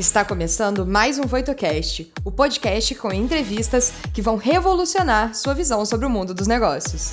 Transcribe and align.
Está 0.00 0.24
começando 0.24 0.86
mais 0.86 1.18
um 1.18 1.24
VoitoCast, 1.24 2.10
o 2.24 2.32
podcast 2.32 2.94
com 2.94 3.12
entrevistas 3.12 3.92
que 4.14 4.22
vão 4.22 4.36
revolucionar 4.36 5.34
sua 5.34 5.52
visão 5.52 5.84
sobre 5.84 6.06
o 6.06 6.08
mundo 6.08 6.32
dos 6.32 6.46
negócios. 6.46 7.12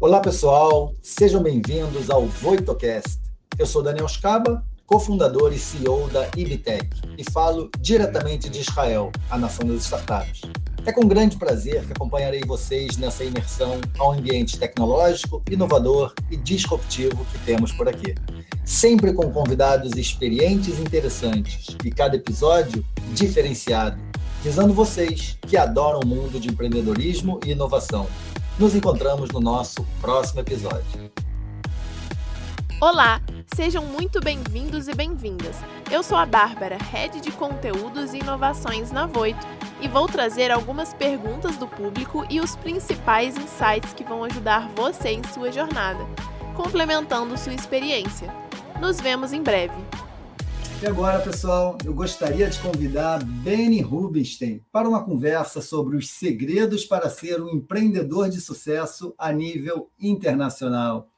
Olá, 0.00 0.18
pessoal, 0.20 0.94
sejam 1.02 1.42
bem-vindos 1.42 2.08
ao 2.08 2.24
VoitoCast. 2.24 3.20
Eu 3.58 3.66
sou 3.66 3.82
Daniel 3.82 4.08
Scaba, 4.08 4.64
cofundador 4.86 5.52
e 5.52 5.58
CEO 5.58 6.08
da 6.08 6.26
Ibitec, 6.34 6.88
e 7.18 7.30
falo 7.30 7.68
diretamente 7.78 8.48
de 8.48 8.60
Israel, 8.60 9.12
a 9.28 9.36
nação 9.36 9.66
das 9.68 9.82
startups. 9.82 10.40
É 10.86 10.92
com 10.92 11.08
grande 11.08 11.38
prazer 11.38 11.82
que 11.86 11.92
acompanharei 11.92 12.42
vocês 12.46 12.98
nessa 12.98 13.24
imersão 13.24 13.80
ao 13.98 14.12
ambiente 14.12 14.58
tecnológico, 14.58 15.42
inovador 15.50 16.12
e 16.30 16.36
disruptivo 16.36 17.24
que 17.32 17.38
temos 17.38 17.72
por 17.72 17.88
aqui. 17.88 18.14
Sempre 18.66 19.14
com 19.14 19.30
convidados 19.30 19.92
experientes 19.96 20.78
e 20.78 20.82
interessantes, 20.82 21.74
e 21.82 21.90
cada 21.90 22.16
episódio 22.16 22.84
diferenciado, 23.14 23.98
visando 24.42 24.74
vocês 24.74 25.38
que 25.48 25.56
adoram 25.56 26.00
o 26.00 26.06
mundo 26.06 26.38
de 26.38 26.50
empreendedorismo 26.50 27.40
e 27.46 27.52
inovação. 27.52 28.06
Nos 28.58 28.74
encontramos 28.74 29.30
no 29.30 29.40
nosso 29.40 29.86
próximo 30.02 30.40
episódio. 30.40 31.10
Olá, 32.86 33.18
sejam 33.56 33.82
muito 33.82 34.20
bem-vindos 34.20 34.88
e 34.88 34.94
bem-vindas. 34.94 35.56
Eu 35.90 36.02
sou 36.02 36.18
a 36.18 36.26
Bárbara, 36.26 36.76
Head 36.76 37.18
de 37.18 37.32
Conteúdos 37.32 38.12
e 38.12 38.18
Inovações 38.18 38.92
na 38.92 39.06
Voito, 39.06 39.46
e 39.80 39.88
vou 39.88 40.06
trazer 40.06 40.50
algumas 40.50 40.92
perguntas 40.92 41.56
do 41.56 41.66
público 41.66 42.26
e 42.28 42.42
os 42.42 42.56
principais 42.56 43.38
insights 43.38 43.94
que 43.94 44.04
vão 44.04 44.22
ajudar 44.24 44.70
você 44.76 45.08
em 45.08 45.22
sua 45.32 45.50
jornada, 45.50 46.04
complementando 46.54 47.38
sua 47.38 47.54
experiência. 47.54 48.30
Nos 48.78 49.00
vemos 49.00 49.32
em 49.32 49.42
breve. 49.42 49.82
E 50.82 50.86
agora, 50.86 51.20
pessoal, 51.20 51.78
eu 51.86 51.94
gostaria 51.94 52.50
de 52.50 52.58
convidar 52.58 53.24
Benny 53.24 53.80
Rubinstein 53.80 54.60
para 54.70 54.86
uma 54.86 55.02
conversa 55.02 55.62
sobre 55.62 55.96
os 55.96 56.10
segredos 56.10 56.84
para 56.84 57.08
ser 57.08 57.40
um 57.40 57.48
empreendedor 57.48 58.28
de 58.28 58.42
sucesso 58.42 59.14
a 59.16 59.32
nível 59.32 59.88
internacional. 59.98 61.08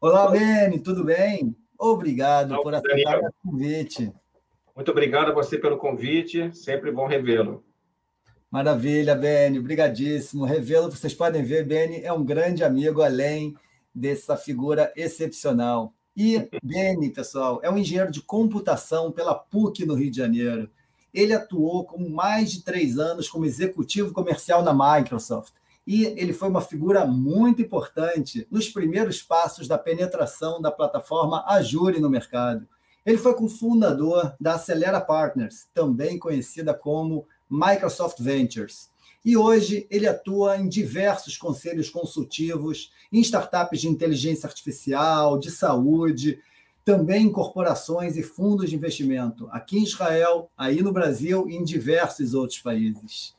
Olá, 0.00 0.30
Beni, 0.30 0.78
tudo 0.78 1.02
bem? 1.02 1.56
Obrigado 1.76 2.52
Olá, 2.52 2.62
por 2.62 2.72
aceitar 2.72 3.18
o 3.18 3.32
convite. 3.42 4.12
Muito 4.76 4.92
obrigado 4.92 5.32
a 5.32 5.34
você 5.34 5.58
pelo 5.58 5.76
convite, 5.76 6.56
sempre 6.56 6.92
bom 6.92 7.08
revê-lo. 7.08 7.64
Maravilha, 8.48 9.16
Beni, 9.16 9.58
obrigadíssimo. 9.58 10.44
Revê-lo, 10.44 10.88
vocês 10.88 11.12
podem 11.12 11.42
ver, 11.42 11.66
Beni 11.66 12.00
é 12.04 12.12
um 12.12 12.24
grande 12.24 12.62
amigo, 12.62 13.02
além 13.02 13.56
dessa 13.92 14.36
figura 14.36 14.92
excepcional. 14.94 15.92
E 16.16 16.48
Beni, 16.62 17.10
pessoal, 17.10 17.58
é 17.64 17.68
um 17.68 17.76
engenheiro 17.76 18.12
de 18.12 18.22
computação 18.22 19.10
pela 19.10 19.34
PUC 19.34 19.84
no 19.84 19.94
Rio 19.94 20.12
de 20.12 20.16
Janeiro. 20.16 20.70
Ele 21.12 21.32
atuou 21.32 21.84
com 21.84 22.08
mais 22.08 22.52
de 22.52 22.62
três 22.62 23.00
anos 23.00 23.28
como 23.28 23.44
executivo 23.44 24.12
comercial 24.12 24.62
na 24.62 24.72
Microsoft 24.72 25.54
e 25.88 26.04
ele 26.04 26.34
foi 26.34 26.50
uma 26.50 26.60
figura 26.60 27.06
muito 27.06 27.62
importante 27.62 28.46
nos 28.50 28.68
primeiros 28.68 29.22
passos 29.22 29.66
da 29.66 29.78
penetração 29.78 30.60
da 30.60 30.70
plataforma 30.70 31.42
Azure 31.46 31.98
no 31.98 32.10
mercado. 32.10 32.68
Ele 33.06 33.16
foi 33.16 33.32
cofundador 33.32 34.34
da 34.38 34.56
Acelera 34.56 35.00
Partners, 35.00 35.66
também 35.72 36.18
conhecida 36.18 36.74
como 36.74 37.26
Microsoft 37.48 38.20
Ventures. 38.20 38.90
E 39.24 39.34
hoje 39.34 39.86
ele 39.90 40.06
atua 40.06 40.58
em 40.58 40.68
diversos 40.68 41.38
conselhos 41.38 41.88
consultivos, 41.88 42.92
em 43.10 43.20
startups 43.22 43.80
de 43.80 43.88
inteligência 43.88 44.46
artificial, 44.46 45.38
de 45.38 45.50
saúde, 45.50 46.38
também 46.84 47.24
em 47.24 47.32
corporações 47.32 48.14
e 48.18 48.22
fundos 48.22 48.68
de 48.68 48.76
investimento, 48.76 49.48
aqui 49.50 49.78
em 49.78 49.84
Israel, 49.84 50.50
aí 50.54 50.82
no 50.82 50.92
Brasil 50.92 51.48
e 51.48 51.56
em 51.56 51.64
diversos 51.64 52.34
outros 52.34 52.58
países. 52.58 53.34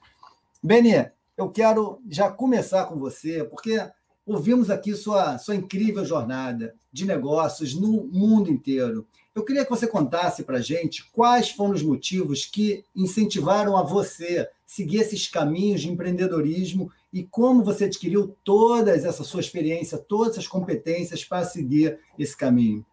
Beni, 0.63 1.11
eu 1.39 1.49
quero 1.49 2.01
já 2.09 2.29
começar 2.29 2.85
com 2.85 2.99
você, 2.99 3.45
porque 3.45 3.79
ouvimos 4.25 4.69
aqui 4.69 4.93
sua, 4.93 5.37
sua 5.37 5.55
incrível 5.55 6.03
jornada 6.03 6.75
de 6.91 7.05
negócios 7.05 7.73
no 7.73 8.03
mundo 8.03 8.51
inteiro. 8.51 9.07
Eu 9.33 9.45
queria 9.45 9.63
que 9.63 9.69
você 9.69 9.87
contasse 9.87 10.43
para 10.43 10.57
a 10.57 10.61
gente 10.61 11.09
quais 11.13 11.49
foram 11.49 11.73
os 11.73 11.81
motivos 11.81 12.45
que 12.45 12.83
incentivaram 12.93 13.77
a 13.77 13.83
você 13.83 14.49
seguir 14.65 14.97
esses 14.97 15.29
caminhos 15.29 15.79
de 15.79 15.89
empreendedorismo 15.89 16.91
e 17.11 17.23
como 17.23 17.63
você 17.63 17.85
adquiriu 17.85 18.35
toda 18.43 18.91
essa 18.91 19.23
sua 19.23 19.39
experiência, 19.39 19.97
todas 19.97 20.33
essas 20.33 20.47
competências 20.47 21.23
para 21.23 21.45
seguir 21.45 21.97
esse 22.19 22.35
caminho. 22.35 22.85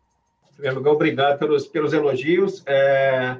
Em 0.51 0.53
primeiro 0.53 0.77
lugar, 0.77 0.93
obrigado 0.93 1.39
pelos, 1.41 1.67
pelos 1.67 1.93
elogios. 1.93 2.63
É, 2.65 3.39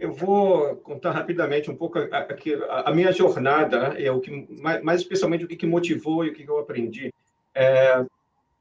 eu 0.00 0.12
vou 0.12 0.76
contar 0.76 1.12
rapidamente 1.12 1.70
um 1.70 1.76
pouco 1.76 1.98
a, 1.98 2.04
a, 2.04 2.90
a 2.90 2.94
minha 2.94 3.12
jornada, 3.12 3.94
é 3.98 4.10
o 4.10 4.18
que 4.18 4.30
mais, 4.60 4.82
mais, 4.82 5.00
especialmente 5.02 5.44
o 5.44 5.48
que, 5.48 5.66
motivou 5.66 6.24
e 6.24 6.30
o 6.30 6.32
que, 6.32 6.48
eu 6.48 6.58
aprendi. 6.58 7.12
É, 7.54 8.04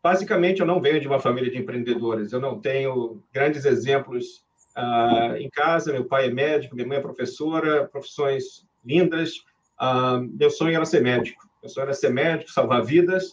basicamente, 0.04 0.60
eu 0.60 0.68
não 0.68 0.82
venho 0.82 1.00
de 1.00 1.08
uma 1.08 1.20
família 1.20 1.50
de 1.50 1.58
empreendedores. 1.58 2.34
Eu 2.34 2.42
não 2.42 2.60
tenho 2.60 3.24
grandes 3.34 3.64
exemplos 3.66 4.44
uh, 4.78 5.38
em 5.38 5.50
casa. 5.50 5.94
Meu 5.94 6.04
pai 6.04 6.28
é 6.28 6.30
médico, 6.30 6.76
minha 6.76 6.88
mãe 6.88 6.98
é 6.98 7.02
professora, 7.02 7.88
profissões 7.88 8.68
lindas. 8.86 9.38
Uh, 9.82 10.20
meu 10.38 10.52
sonho 10.52 10.76
era 10.76 10.86
ser 10.86 11.02
médico. 11.02 11.48
Meu 11.64 11.70
sonho 11.70 11.86
era 11.86 11.94
ser 11.94 12.10
médico, 12.10 12.52
salvar 12.52 12.84
vidas 12.84 13.32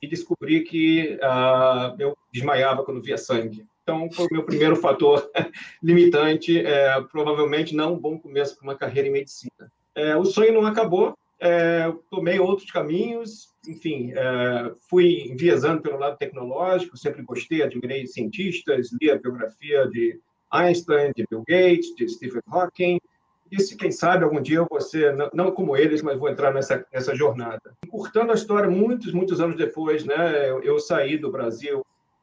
e 0.00 0.06
descobri 0.06 0.62
que 0.62 1.18
uh, 1.22 1.96
eu 1.98 2.16
desmaiava 2.32 2.84
quando 2.84 3.02
via 3.02 3.18
sangue. 3.18 3.66
Então, 3.88 4.10
foi 4.12 4.26
o 4.26 4.28
meu 4.30 4.42
primeiro 4.42 4.76
fator 4.76 5.30
limitante, 5.82 6.58
é, 6.58 7.00
provavelmente 7.10 7.74
não 7.74 7.94
um 7.94 7.98
bom 7.98 8.18
começo 8.18 8.54
para 8.54 8.64
uma 8.64 8.74
carreira 8.74 9.08
em 9.08 9.12
medicina. 9.12 9.72
É, 9.94 10.14
o 10.14 10.26
sonho 10.26 10.52
não 10.52 10.66
acabou, 10.66 11.16
é, 11.40 11.90
tomei 12.10 12.38
outros 12.38 12.70
caminhos, 12.70 13.48
enfim, 13.66 14.12
é, 14.14 14.74
fui 14.90 15.30
enviesando 15.30 15.80
pelo 15.80 15.98
lado 15.98 16.18
tecnológico, 16.18 16.98
sempre 16.98 17.22
gostei, 17.22 17.62
admirei 17.62 18.06
cientistas, 18.06 18.90
li 19.00 19.10
a 19.10 19.16
biografia 19.16 19.88
de 19.88 20.20
Einstein, 20.50 21.10
de 21.16 21.24
Bill 21.30 21.44
Gates, 21.48 21.94
de 21.96 22.06
Stephen 22.10 22.42
Hawking, 22.46 23.00
disse, 23.50 23.74
quem 23.74 23.90
sabe, 23.90 24.22
algum 24.22 24.42
dia 24.42 24.58
eu 24.58 24.66
vou 24.68 24.82
ser, 24.82 25.16
não 25.32 25.50
como 25.50 25.74
eles, 25.74 26.02
mas 26.02 26.18
vou 26.18 26.28
entrar 26.28 26.52
nessa, 26.52 26.84
nessa 26.92 27.14
jornada. 27.14 27.72
Encurtando 27.86 28.32
a 28.32 28.34
história, 28.34 28.68
muitos, 28.68 29.14
muitos 29.14 29.40
anos 29.40 29.56
depois, 29.56 30.04
né, 30.04 30.50
eu, 30.50 30.62
eu 30.62 30.78
saí 30.78 31.16
do 31.16 31.32
Brasil 31.32 31.82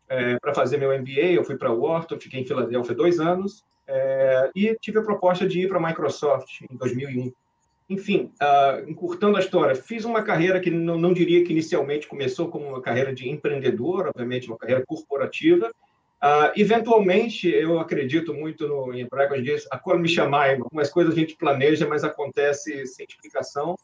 é, 0.10 0.38
para 0.40 0.54
fazer 0.54 0.78
meu 0.78 0.98
MBA. 0.98 1.34
Eu 1.34 1.44
fui 1.44 1.58
para 1.58 1.72
Wharton, 1.72 2.20
fiquei 2.20 2.42
em 2.42 2.46
Filadélfia 2.46 2.96
dois 2.96 3.20
anos 3.20 3.64
é, 3.88 4.50
e 4.56 4.76
tive 4.80 5.00
a 5.00 5.04
proposta 5.04 5.48
de 5.48 5.62
ir 5.62 5.68
para 5.68 5.78
a 5.78 5.88
Microsoft 5.88 6.62
em 6.70 6.76
2001. 6.76 7.32
Enfim, 7.88 8.32
uh, 8.42 8.90
encurtando 8.90 9.38
a 9.38 9.40
história, 9.40 9.76
fiz 9.76 10.06
uma 10.06 10.24
carreira 10.24 10.60
que 10.60 10.72
não, 10.72 10.98
não, 10.98 11.14
diria 11.14 11.44
que 11.44 11.52
inicialmente 11.52 12.08
começou 12.08 12.50
como 12.50 12.68
uma 12.68 12.82
carreira 12.82 13.14
de 13.14 13.30
empreendedor, 13.30 14.08
obviamente 14.08 14.48
uma 14.48 14.58
carreira 14.58 14.84
corporativa. 14.84 15.70
Uh, 16.18 16.50
eventualmente, 16.56 17.48
eu 17.48 17.80
acredito 17.80 18.34
muito 18.34 18.68
no, 18.68 18.92
em 18.92 19.02
hebraico, 19.02 19.40
diz, 19.40 19.68
a 19.70 19.78
cor 19.78 20.00
me 20.00 20.10
chamar, 20.10 20.56
algumas 20.56 20.90
coisas 20.90 21.14
a 21.14 21.20
gente 21.20 21.36
planeja, 21.36 21.86
mas 21.88 22.04
acontece 22.04 22.88
sem 22.88 23.06
explicação 23.08 23.76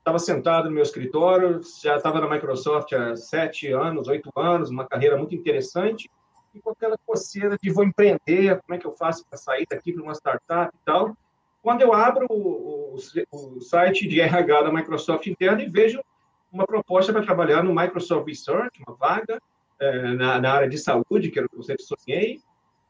estava 0.00 0.18
sentado 0.18 0.68
no 0.68 0.74
meu 0.74 0.82
escritório, 0.82 1.60
já 1.82 1.96
estava 1.96 2.20
na 2.20 2.28
Microsoft 2.28 2.92
há 2.92 3.14
sete 3.16 3.68
anos, 3.68 4.08
oito 4.08 4.30
anos, 4.34 4.70
uma 4.70 4.86
carreira 4.86 5.16
muito 5.16 5.34
interessante, 5.34 6.10
e 6.54 6.60
com 6.60 6.70
aquela 6.70 6.96
coceira 7.06 7.56
de 7.62 7.70
vou 7.70 7.84
empreender, 7.84 8.60
como 8.62 8.74
é 8.74 8.78
que 8.78 8.86
eu 8.86 8.92
faço 8.92 9.24
para 9.26 9.38
sair 9.38 9.66
daqui 9.70 9.92
para 9.92 10.02
uma 10.02 10.14
startup 10.14 10.74
e 10.74 10.84
tal. 10.84 11.16
Quando 11.62 11.82
eu 11.82 11.92
abro 11.92 12.26
o, 12.30 12.96
o, 12.96 13.56
o 13.56 13.60
site 13.60 14.08
de 14.08 14.20
RH 14.20 14.62
da 14.62 14.72
Microsoft 14.72 15.26
interno 15.26 15.60
e 15.60 15.68
vejo 15.68 16.02
uma 16.50 16.66
proposta 16.66 17.12
para 17.12 17.22
trabalhar 17.22 17.62
no 17.62 17.74
Microsoft 17.74 18.26
Research, 18.26 18.82
uma 18.86 18.96
vaga 18.96 19.40
é, 19.78 20.14
na, 20.14 20.40
na, 20.40 20.52
área 20.52 20.68
de 20.68 20.78
saúde, 20.78 21.30
que 21.30 21.38
era 21.38 21.46
o 21.46 21.50
que 21.50 21.56
eu 21.56 21.62
sempre 21.62 21.84
sonhei, 21.84 22.40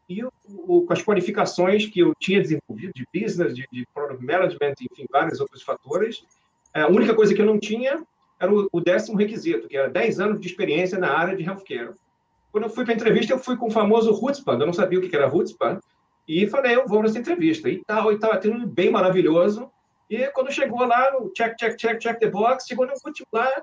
e 0.08 0.24
o, 0.24 0.32
o, 0.48 0.86
com 0.86 0.92
as 0.92 1.02
qualificações 1.02 1.86
que 1.86 2.00
eu 2.00 2.14
tinha 2.18 2.40
desenvolvido 2.40 2.92
de 2.94 3.06
business, 3.12 3.54
de, 3.54 3.66
de 3.70 3.86
product 3.92 4.24
management, 4.24 4.74
enfim, 4.80 5.06
vários 5.10 5.40
outros 5.40 5.62
fatores, 5.62 6.24
a 6.72 6.86
única 6.88 7.14
coisa 7.14 7.34
que 7.34 7.40
eu 7.40 7.46
não 7.46 7.58
tinha 7.58 8.02
era 8.40 8.52
o, 8.52 8.80
décimo 8.80 9.18
requisito, 9.18 9.68
que 9.68 9.76
era 9.76 9.90
10 9.90 10.20
anos 10.20 10.40
de 10.40 10.46
experiência 10.46 10.98
na 10.98 11.10
área 11.10 11.36
de 11.36 11.44
healthcare. 11.44 11.92
Quando 12.50 12.64
eu 12.64 12.70
fui 12.70 12.84
para 12.84 12.94
a 12.94 12.96
entrevista, 12.96 13.34
eu 13.34 13.38
fui 13.38 13.56
com 13.56 13.68
o 13.68 13.70
famoso 13.70 14.12
Hutzpah, 14.12 14.54
eu 14.54 14.66
não 14.66 14.72
sabia 14.72 14.98
o 14.98 15.02
que 15.02 15.14
era 15.14 15.32
Hutzpah, 15.32 15.78
e 16.26 16.46
falei, 16.46 16.74
eu 16.74 16.86
vou 16.86 17.02
nessa 17.02 17.18
entrevista, 17.18 17.68
e 17.68 17.84
tal, 17.84 18.12
e 18.12 18.18
tal, 18.18 18.38
tendo 18.38 18.66
bem 18.66 18.90
maravilhoso. 18.90 19.70
E 20.08 20.26
quando 20.28 20.50
chegou 20.50 20.84
lá, 20.86 21.12
no 21.12 21.30
check, 21.30 21.54
check, 21.56 21.76
check, 21.76 22.00
check 22.00 22.18
the 22.18 22.30
box, 22.30 22.66
chegou 22.66 22.86
no 22.86 22.94
último 23.04 23.26
lá, 23.32 23.62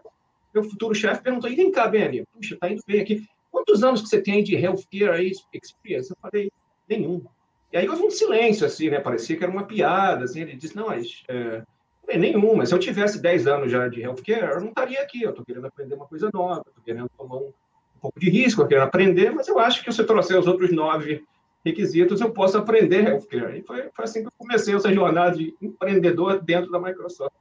meu 0.54 0.64
futuro 0.64 0.94
chefe 0.94 1.24
perguntou, 1.24 1.50
e 1.50 1.56
vem 1.56 1.72
cá, 1.72 1.88
Benny, 1.88 2.24
puxa, 2.32 2.56
tá 2.60 2.70
indo 2.70 2.82
bem 2.86 3.02
aqui, 3.02 3.26
quantos 3.50 3.84
anos 3.84 4.02
que 4.02 4.10
você 4.10 4.22
tem 4.22 4.44
de 4.44 4.56
healthcare 4.56 5.32
experience? 5.54 6.12
Eu 6.12 6.18
falei, 6.22 6.52
nenhum. 6.88 7.26
E 7.74 7.78
aí 7.78 7.90
houve 7.90 8.04
um 8.04 8.12
silêncio, 8.12 8.66
assim, 8.66 8.90
né, 8.90 9.00
parecia 9.00 9.36
que 9.36 9.44
era 9.44 9.52
uma 9.52 9.66
piada, 9.66 10.26
assim, 10.26 10.42
ele 10.42 10.56
disse, 10.56 10.76
não, 10.76 10.88
mas... 10.88 11.24
É, 11.28 11.64
nenhuma. 12.16 12.66
Se 12.66 12.74
eu 12.74 12.80
tivesse 12.80 13.22
10 13.22 13.48
anos 13.48 13.72
já 13.72 13.88
de 13.88 14.02
healthcare, 14.02 14.54
eu 14.54 14.62
não 14.62 14.70
estaria 14.70 15.02
aqui. 15.02 15.24
Eu 15.24 15.32
estou 15.32 15.46
querendo 15.46 15.66
aprender 15.66 15.96
uma 15.96 16.08
coisa 16.08 16.30
nova, 16.34 16.64
estou 16.68 16.84
querendo 16.84 17.10
tomar 17.18 17.38
um, 17.38 17.48
um, 17.48 18.00
pouco 18.00 18.20
de 18.20 18.30
risco, 18.30 18.62
eu 18.62 18.68
querendo 18.68 18.86
aprender, 18.86 19.32
mas 19.32 19.48
eu 19.48 19.60
acho 19.60 19.84
que 19.84 19.92
se 19.92 20.02
eu 20.02 20.06
trouxer 20.06 20.40
os 20.40 20.48
outros 20.48 20.72
nove 20.72 21.24
requisitos, 21.66 22.22
eu 22.22 22.32
posso 22.32 22.58
aprender 22.58 23.08
healthcare. 23.08 23.60
E 23.60 23.64
foi, 23.64 23.90
foi 23.94 24.06
assim 24.06 24.22
que 24.22 24.28
eu 24.28 24.34
comecei 24.38 24.76
essa 24.76 24.94
jornada 24.94 25.36
de 25.36 25.54
empreendedor 25.62 26.42
dentro 26.42 26.72
da 26.72 26.80
Microsoft. 26.80 27.34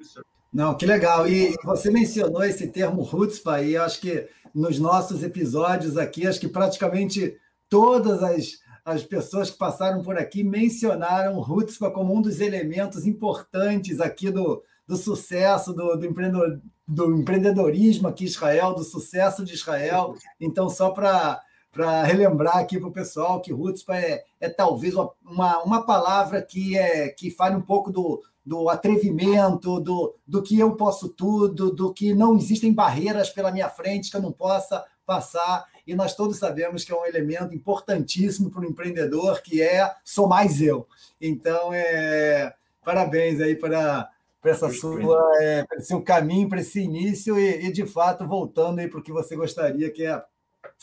Não, 0.53 0.75
que 0.75 0.87
legal. 0.87 1.29
E 1.29 1.55
você 1.63 1.91
mencionou 1.91 2.43
esse 2.43 2.69
termo 2.69 3.03
Rutzpa, 3.03 3.63
e 3.63 3.77
acho 3.77 4.01
que 4.01 4.27
nos 4.55 4.79
nossos 4.79 5.23
episódios 5.23 5.99
aqui, 5.99 6.27
acho 6.27 6.41
que 6.41 6.49
praticamente 6.49 7.37
todas 7.69 8.23
as, 8.23 8.59
as 8.87 9.03
pessoas 9.03 9.51
que 9.51 9.59
passaram 9.59 10.01
por 10.01 10.17
aqui 10.17 10.45
mencionaram 10.45 11.37
o 11.37 11.41
Rutzpa 11.41 11.91
como 11.91 12.15
um 12.15 12.23
dos 12.23 12.41
elementos 12.41 13.05
importantes 13.05 14.01
aqui 14.01 14.31
do, 14.31 14.63
do 14.87 14.97
sucesso 14.97 15.75
do, 15.75 15.97
do, 15.97 16.07
empreendedor, 16.07 16.61
do 16.87 17.17
empreendedorismo 17.17 18.07
aqui 18.07 18.23
em 18.23 18.29
Israel, 18.29 18.75
do 18.75 18.85
sucesso 18.85 19.45
de 19.45 19.55
Israel. 19.55 20.15
Então, 20.41 20.71
só 20.71 20.91
para 20.91 21.43
para 21.73 22.05
relembrar 22.05 22.57
aqui 22.57 22.79
para 22.81 22.89
o 22.89 22.93
pessoal 22.93 23.39
que 23.39 23.53
Rutzpa 23.53 23.95
é, 23.99 24.25
é 24.41 24.49
talvez 24.49 24.95
uma, 24.95 25.63
uma 25.63 25.85
palavra 25.85 26.41
que, 26.41 26.79
é, 26.79 27.11
que 27.11 27.31
fale 27.31 27.55
um 27.55 27.61
pouco 27.61 27.93
do, 27.93 28.23
do 28.43 28.71
atrevimento, 28.71 29.79
do, 29.79 30.15
do 30.27 30.43
que 30.43 30.59
eu 30.59 30.75
posso 30.75 31.11
tudo, 31.11 31.71
do 31.71 31.93
que 31.93 32.15
não 32.15 32.35
existem 32.35 32.73
barreiras 32.73 33.29
pela 33.29 33.53
minha 33.53 33.69
frente 33.69 34.11
que 34.11 34.17
eu 34.17 34.23
não 34.23 34.33
possa 34.33 34.83
passar. 35.07 35.65
E 35.87 35.95
nós 35.95 36.15
todos 36.15 36.37
sabemos 36.39 36.85
que 36.85 36.93
é 36.93 36.97
um 36.97 37.07
elemento 37.07 37.55
importantíssimo 37.55 38.51
para 38.51 38.63
o 38.63 38.67
empreendedor, 38.67 39.41
que 39.41 39.63
é 39.63 39.95
sou 40.05 40.27
mais 40.29 40.61
eu. 40.61 40.87
Então, 41.21 41.73
é, 41.73 42.53
parabéns 42.85 43.41
aí 43.41 43.55
para, 43.55 44.11
para 44.43 44.51
essa 44.51 44.71
sua, 44.71 45.23
é, 45.41 45.65
para 45.65 45.81
seu 45.81 46.03
caminho, 46.03 46.49
para 46.49 46.61
esse 46.61 46.81
início 46.81 47.39
e, 47.39 47.67
e, 47.67 47.73
de 47.73 47.87
fato, 47.87 48.27
voltando 48.27 48.81
aí 48.81 48.89
para 48.89 48.99
o 48.99 49.03
que 49.03 49.13
você 49.13 49.37
gostaria, 49.37 49.91
que 49.91 50.05
é 50.05 50.23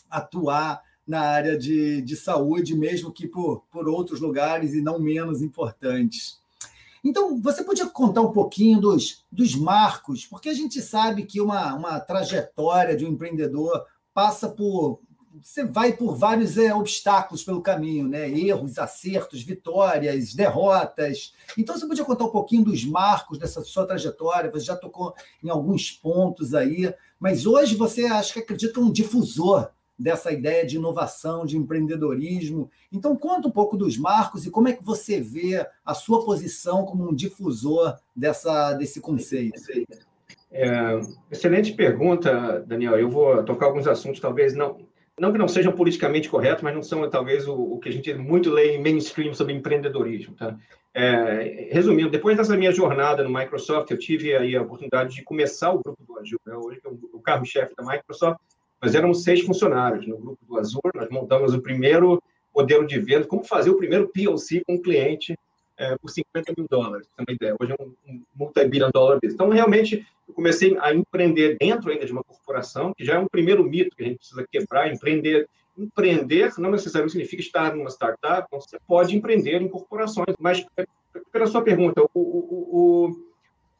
atuar 0.10 0.82
na 1.06 1.20
área 1.20 1.58
de, 1.58 2.02
de 2.02 2.16
saúde, 2.16 2.76
mesmo 2.76 3.12
que 3.12 3.28
por, 3.28 3.64
por 3.70 3.90
outros 3.90 4.22
lugares 4.22 4.74
e 4.74 4.82
não 4.82 4.98
menos 4.98 5.42
importantes. 5.42 6.42
Então, 7.04 7.42
você 7.42 7.64
podia 7.64 7.86
contar 7.88 8.22
um 8.22 8.32
pouquinho 8.32 8.80
dos, 8.80 9.26
dos 9.30 9.56
marcos, 9.56 10.26
porque 10.26 10.48
a 10.48 10.54
gente 10.54 10.82
sabe 10.82 11.24
que 11.24 11.42
uma, 11.42 11.76
uma 11.76 12.00
trajetória 12.00 12.96
de 12.96 13.06
um 13.06 13.10
empreendedor 13.10 13.86
passa 14.14 14.50
por. 14.50 15.02
Você 15.42 15.66
vai 15.66 15.94
por 15.94 16.16
vários 16.16 16.60
é, 16.60 16.76
obstáculos 16.76 17.44
pelo 17.44 17.62
caminho, 17.62 18.08
né? 18.08 18.30
Erros, 18.30 18.78
acertos, 18.78 19.42
vitórias, 19.42 20.34
derrotas. 20.36 21.34
Então, 21.58 21.76
você 21.76 21.88
podia 21.88 22.06
contar 22.06 22.26
um 22.26 22.32
pouquinho 22.32 22.66
dos 22.66 22.86
marcos 22.86 23.40
dessa 23.40 23.62
sua 23.64 23.88
trajetória? 23.88 24.52
Você 24.52 24.66
já 24.66 24.76
tocou 24.76 25.16
em 25.44 25.50
alguns 25.50 25.92
pontos 25.92 26.54
aí, 26.54 26.94
mas 27.20 27.48
hoje 27.48 27.76
você 27.76 28.06
acha 28.06 28.34
que 28.34 28.40
acredita 28.42 28.80
um 28.80 28.92
difusor 28.92 29.72
dessa 29.98 30.32
ideia 30.32 30.66
de 30.66 30.76
inovação, 30.76 31.46
de 31.46 31.58
empreendedorismo. 31.58 32.70
Então, 32.92 33.16
conta 33.16 33.48
um 33.48 33.52
pouco 33.52 33.78
dos 33.78 33.98
marcos 33.98 34.46
e 34.46 34.52
como 34.52 34.68
é 34.68 34.74
que 34.74 34.84
você 34.84 35.20
vê 35.20 35.68
a 35.86 35.94
sua 35.94 36.24
posição 36.26 36.86
como 36.86 37.10
um 37.10 37.14
difusor 37.14 37.98
dessa, 38.16 38.74
desse 38.74 39.00
conceito. 39.00 39.60
É, 40.54 41.00
excelente 41.32 41.74
pergunta, 41.74 42.64
Daniel. 42.68 42.98
Eu 42.98 43.10
vou 43.10 43.44
tocar 43.44 43.66
alguns 43.66 43.88
assuntos, 43.88 44.22
talvez 44.22 44.54
não, 44.54 44.78
não 45.20 45.32
que 45.32 45.38
não 45.38 45.48
sejam 45.48 45.74
politicamente 45.74 46.30
corretos, 46.30 46.64
mas 46.64 46.76
não 46.76 46.84
são 46.84 47.10
talvez 47.10 47.48
o, 47.48 47.54
o 47.54 47.80
que 47.80 47.90
a 47.90 47.92
gente 47.92 48.14
muito 48.14 48.52
lê 48.52 48.76
em 48.76 48.82
mainstream 48.82 49.34
sobre 49.34 49.54
empreendedorismo. 49.54 50.36
Tá? 50.36 50.56
É, 50.94 51.70
resumindo, 51.72 52.12
depois 52.12 52.38
dessa 52.38 52.56
minha 52.56 52.72
jornada 52.72 53.24
no 53.24 53.34
Microsoft, 53.34 53.90
eu 53.90 53.98
tive 53.98 54.36
aí 54.36 54.56
a 54.56 54.62
oportunidade 54.62 55.16
de 55.16 55.24
começar 55.24 55.72
o 55.72 55.82
grupo 55.84 56.04
do 56.04 56.20
Agil. 56.20 56.40
Né? 56.46 56.56
Hoje 56.56 56.80
é 56.86 56.90
o 56.90 57.20
carro-chefe 57.20 57.74
da 57.76 57.84
Microsoft 57.84 58.40
nós 58.84 58.94
éramos 58.96 59.24
seis 59.24 59.40
funcionários 59.40 60.06
no 60.06 60.18
grupo 60.18 60.46
do 60.46 60.60
Azul, 60.60 60.82
nós 60.94 61.08
montamos 61.10 61.54
o 61.54 61.62
primeiro 61.62 62.22
modelo 62.54 62.86
de 62.86 63.00
venda, 63.00 63.26
como 63.26 63.46
fazer 63.46 63.70
o 63.70 63.78
primeiro 63.78 64.10
PLC 64.10 64.62
com 64.66 64.74
um 64.74 64.82
cliente 64.82 65.40
é, 65.78 65.96
por 65.98 66.10
50 66.10 66.54
mil 66.58 66.68
dólares, 66.70 67.08
uma 67.18 67.34
ideia. 67.34 67.56
Hoje 67.58 67.72
é 67.72 67.82
um, 67.82 67.94
um 68.06 68.22
multi-billion 68.36 68.92
dollar. 68.92 69.20
Então, 69.24 69.50
realmente, 69.50 70.06
eu 70.34 70.36
comecei 70.36 70.76
a 70.80 70.94
empreender 70.94 71.58
dentro 71.60 71.92
ainda 71.92 72.06
de 72.06 72.12
uma 72.12 72.24
corporação, 72.24 72.92
que 72.94 73.06
já 73.06 73.14
é 73.16 73.20
um 73.20 73.28
primeiro 73.28 73.64
mito 73.64 73.96
que 73.96 74.04
a 74.04 74.08
gente 74.08 74.18
precisa 74.18 74.46
quebrar, 74.52 74.92
empreender. 74.92 75.48
Empreender 75.78 76.52
não 76.58 76.72
necessariamente 76.72 77.14
significa 77.14 77.42
estar 77.42 77.76
numa 77.76 77.90
startup, 77.90 78.46
então 78.48 78.60
você 78.60 78.78
pode 78.88 79.16
empreender 79.16 79.62
em 79.62 79.68
corporações, 79.68 80.36
mas, 80.40 80.66
pela 81.32 81.48
sua 81.48 81.64
pergunta, 81.64 82.02
o, 82.02 82.10
o, 82.14 83.08
o, 83.08 83.12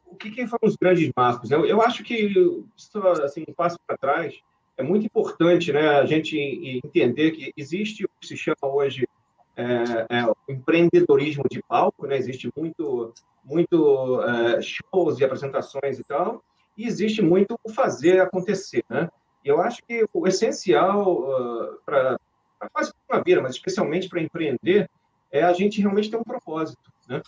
o 0.08 0.16
que, 0.16 0.32
que 0.32 0.48
foram 0.48 0.68
os 0.68 0.76
grandes 0.76 1.12
marcos? 1.16 1.52
Eu, 1.52 1.66
eu 1.66 1.82
acho 1.82 2.04
que, 2.04 2.34
assim, 3.24 3.44
um 3.48 3.54
passo 3.54 3.78
para 3.86 3.98
trás, 3.98 4.40
é 4.76 4.82
muito 4.82 5.06
importante 5.06 5.72
né, 5.72 5.88
a 5.88 6.06
gente 6.06 6.36
entender 6.84 7.32
que 7.32 7.54
existe 7.56 8.06
o 8.06 8.10
que 8.20 8.28
se 8.28 8.36
chama 8.36 8.58
hoje 8.64 9.08
é, 9.56 10.18
é, 10.18 10.26
o 10.26 10.36
empreendedorismo 10.50 11.44
de 11.50 11.62
palco, 11.64 12.08
né? 12.08 12.18
existe 12.18 12.52
muito, 12.56 13.14
muito 13.44 14.22
é, 14.24 14.62
shows 14.62 15.20
e 15.20 15.26
apresentações 15.26 16.00
e 16.00 16.04
tal, 16.04 16.44
e 16.78 16.86
existe 16.86 17.22
muito 17.22 17.58
o 17.64 17.70
fazer 17.70 18.20
acontecer. 18.22 18.84
Né? 18.90 19.10
E 19.44 19.50
eu 19.50 19.62
acho 19.62 19.84
que 19.84 20.06
o 20.14 20.28
essencial 20.28 21.20
uh, 21.20 21.78
para 21.86 22.18
quase 22.72 22.94
uma 23.10 23.22
vida, 23.22 23.42
mas 23.42 23.56
especialmente 23.56 24.10
para 24.10 24.22
empreender, 24.22 24.90
é 25.32 25.44
a 25.44 25.54
gente 25.54 25.82
realmente 25.82 26.10
ter 26.10 26.18
um 26.18 26.24
propósito. 26.24 26.92
Né? 27.08 27.22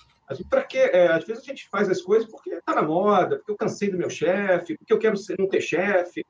Para 0.50 0.63
que 0.63 0.77
é, 0.77 1.07
às 1.12 1.25
vezes 1.25 1.44
a 1.44 1.48
gente 1.48 1.68
faz 1.69 1.89
as 1.89 2.01
coisas 2.01 2.30
porque 2.30 2.51
está 2.51 2.74
na 2.75 2.81
moda, 2.81 3.38
porque 3.38 3.51
eu 3.51 3.57
cansei 3.57 3.89
do 3.89 3.98
meu 3.98 4.10
chefe, 4.10 4.77
porque 4.77 4.94
eu 4.94 5.00
quero 5.00 5.18
ser, 5.18 5.38
não 5.38 5.48
ter 5.48 5.62
chefe, 5.62 6.25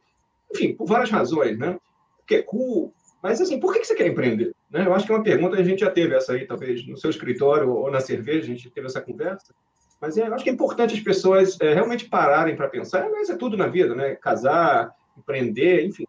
enfim, 0.52 0.76
por 0.76 0.88
várias 0.88 1.12
razões, 1.12 1.58
né? 1.58 1.78
Porque 2.18 2.36
é 2.36 2.42
cool. 2.42 2.94
Mas, 3.26 3.42
assim, 3.42 3.60
por 3.60 3.74
que 3.74 3.84
você 3.84 3.96
quer 3.96 4.06
empreender? 4.06 4.54
Né? 4.70 4.86
Eu 4.86 4.94
acho 4.94 5.08
que 5.08 5.12
é 5.12 5.16
uma 5.16 5.24
pergunta, 5.24 5.58
a 5.58 5.64
gente 5.64 5.80
já 5.80 5.90
teve 5.90 6.14
essa 6.14 6.34
aí, 6.34 6.46
talvez, 6.46 6.86
no 6.86 6.96
seu 6.96 7.10
escritório 7.10 7.72
ou 7.72 7.90
na 7.90 8.00
cerveja, 8.00 8.44
a 8.44 8.56
gente 8.56 8.70
teve 8.70 8.86
essa 8.86 9.02
conversa. 9.02 9.52
Mas 10.00 10.16
é, 10.16 10.28
eu 10.28 10.34
acho 10.36 10.44
que 10.44 10.50
é 10.52 10.54
importante 10.54 10.94
as 10.94 11.00
pessoas 11.00 11.60
é, 11.60 11.74
realmente 11.74 12.08
pararem 12.08 12.56
para 12.56 12.70
pensar, 12.70 13.10
mas 13.10 13.28
é 13.32 13.36
tudo 13.36 13.58
na 13.58 13.66
vida, 13.66 13.96
né? 13.96 14.14
Casar, 14.14 14.92
empreender, 15.18 15.84
enfim. 15.84 16.06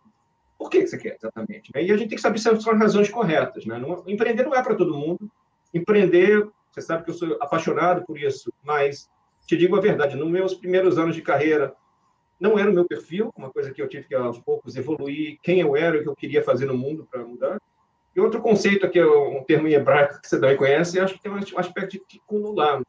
Por 0.58 0.68
que 0.68 0.86
você 0.86 0.98
quer 0.98 1.16
exatamente? 1.16 1.70
Né? 1.74 1.84
E 1.84 1.90
a 1.90 1.96
gente 1.96 2.10
tem 2.10 2.16
que 2.16 2.20
saber 2.20 2.36
se 2.36 2.54
são 2.60 2.72
as 2.74 2.78
razões 2.78 3.08
corretas, 3.08 3.64
né? 3.64 3.78
Não, 3.78 4.04
empreender 4.06 4.42
não 4.42 4.54
é 4.54 4.62
para 4.62 4.74
todo 4.74 4.94
mundo. 4.94 5.30
Empreender, 5.72 6.46
você 6.70 6.82
sabe 6.82 7.02
que 7.02 7.10
eu 7.12 7.14
sou 7.14 7.38
apaixonado 7.40 8.04
por 8.04 8.18
isso, 8.18 8.52
mas 8.62 9.08
te 9.46 9.56
digo 9.56 9.74
a 9.74 9.80
verdade, 9.80 10.16
nos 10.16 10.30
meus 10.30 10.52
primeiros 10.52 10.98
anos 10.98 11.16
de 11.16 11.22
carreira, 11.22 11.74
não 12.38 12.58
era 12.58 12.70
o 12.70 12.74
meu 12.74 12.84
perfil, 12.84 13.32
uma 13.36 13.50
coisa 13.50 13.72
que 13.72 13.80
eu 13.80 13.88
tive 13.88 14.04
que 14.04 14.14
aos 14.14 14.38
poucos 14.38 14.76
evoluir 14.76 15.38
quem 15.42 15.60
eu 15.60 15.76
era 15.76 15.96
e 15.96 16.00
o 16.00 16.02
que 16.02 16.08
eu 16.08 16.16
queria 16.16 16.42
fazer 16.42 16.66
no 16.66 16.76
mundo 16.76 17.08
para 17.10 17.24
mudar. 17.24 17.60
E 18.14 18.20
outro 18.20 18.40
conceito 18.40 18.88
que 18.88 18.98
é 18.98 19.06
um 19.06 19.42
termo 19.44 19.68
em 19.68 19.74
hebraico 19.74 20.20
que 20.20 20.28
você 20.28 20.40
também 20.40 20.56
conhece, 20.56 21.00
acho 21.00 21.14
que 21.14 21.22
tem 21.22 21.32
um 21.32 21.58
aspecto 21.58 21.92
de 21.92 21.98
tikkun 21.98 22.44
olam. 22.44 22.82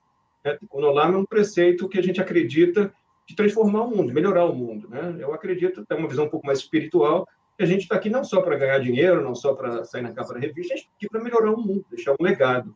Né? 0.44 0.56
Tikkun 0.58 0.84
olam 0.84 1.14
é 1.14 1.18
um 1.18 1.26
preceito 1.26 1.88
que 1.90 2.00
a 2.00 2.04
gente 2.04 2.22
acredita 2.22 2.94
de 3.28 3.36
transformar 3.36 3.84
o 3.84 3.96
mundo, 3.96 4.14
melhorar 4.14 4.46
o 4.46 4.56
mundo. 4.56 4.90
Né? 4.90 5.18
Eu 5.20 5.34
acredito, 5.34 5.86
tem 5.86 5.98
uma 5.98 6.08
visão 6.08 6.26
um 6.26 6.30
pouco 6.30 6.46
mais 6.46 6.60
espiritual, 6.60 7.28
que 7.58 7.64
a 7.64 7.68
gente 7.68 7.82
está 7.82 7.96
aqui 7.96 8.10
não 8.10 8.24
só 8.24 8.42
para 8.42 8.56
ganhar 8.56 8.80
dinheiro, 8.80 9.22
não 9.22 9.36
só 9.36 9.54
para 9.54 9.84
sair 9.84 10.02
na 10.02 10.14
capa 10.14 10.34
da 10.34 10.40
revista, 10.40 10.74
a 10.74 10.78
gente 10.78 10.86
está 10.86 10.96
aqui 10.96 11.10
para 11.10 11.24
melhorar 11.24 11.52
o 11.52 11.60
mundo, 11.60 11.86
deixar 11.90 12.14
um 12.14 12.24
legado. 12.24 12.74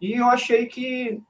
E 0.00 0.14
eu 0.14 0.26
achei 0.26 0.66
que, 0.66 1.22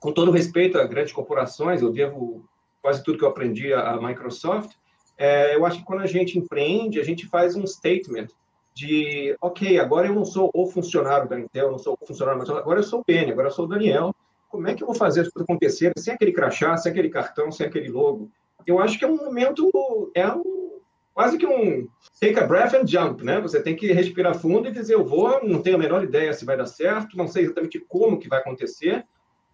com 0.00 0.10
todo 0.12 0.30
respeito 0.30 0.78
a 0.78 0.84
grandes 0.84 1.12
corporações, 1.12 1.82
eu 1.82 1.92
devo 1.92 2.44
quase 2.88 3.04
tudo 3.04 3.18
que 3.18 3.24
eu 3.24 3.28
aprendi 3.28 3.70
a, 3.74 4.00
Microsoft, 4.00 4.70
é, 5.18 5.54
eu 5.54 5.66
acho 5.66 5.80
que 5.80 5.84
quando 5.84 6.00
a 6.00 6.06
gente 6.06 6.38
empreende, 6.38 6.98
a 6.98 7.04
gente 7.04 7.26
faz 7.26 7.54
um 7.54 7.66
statement 7.66 8.28
de, 8.72 9.36
ok, 9.42 9.78
agora 9.78 10.06
eu 10.06 10.14
não 10.14 10.24
sou 10.24 10.50
o 10.54 10.66
funcionário 10.66 11.28
da 11.28 11.38
Intel, 11.38 11.70
não 11.70 11.78
sou 11.78 11.98
o 12.00 12.06
funcionário, 12.06 12.38
mas 12.38 12.48
agora 12.48 12.78
eu 12.78 12.84
sou 12.84 13.00
o 13.00 13.04
Benny, 13.06 13.30
agora 13.30 13.48
eu 13.48 13.52
sou 13.52 13.66
o 13.66 13.68
Daniel. 13.68 14.14
Como 14.48 14.66
é 14.66 14.74
que 14.74 14.82
eu 14.82 14.86
vou 14.86 14.96
fazer 14.96 15.20
as 15.20 15.28
coisas 15.28 15.44
acontecerem 15.46 15.92
sem 15.98 16.14
aquele 16.14 16.32
crachá, 16.32 16.78
sem 16.78 16.90
aquele 16.90 17.10
cartão, 17.10 17.52
sem 17.52 17.66
aquele 17.66 17.90
logo? 17.90 18.30
Eu 18.66 18.78
acho 18.78 18.98
que 18.98 19.04
é 19.04 19.08
um 19.08 19.16
momento, 19.16 19.70
é 20.14 20.26
um, 20.32 20.80
quase 21.12 21.36
que 21.36 21.46
um 21.46 21.86
take 22.18 22.38
a 22.38 22.46
breath 22.46 22.72
and 22.72 22.86
jump, 22.86 23.22
né? 23.22 23.38
Você 23.42 23.62
tem 23.62 23.76
que 23.76 23.92
respirar 23.92 24.34
fundo 24.34 24.66
e 24.66 24.72
dizer, 24.72 24.94
eu 24.94 25.04
vou, 25.04 25.44
não 25.44 25.60
tenho 25.60 25.76
a 25.76 25.78
menor 25.78 26.02
ideia 26.04 26.32
se 26.32 26.46
vai 26.46 26.56
dar 26.56 26.66
certo, 26.66 27.18
não 27.18 27.28
sei 27.28 27.44
exatamente 27.44 27.80
como 27.80 28.18
que 28.18 28.30
vai 28.30 28.38
acontecer, 28.38 29.04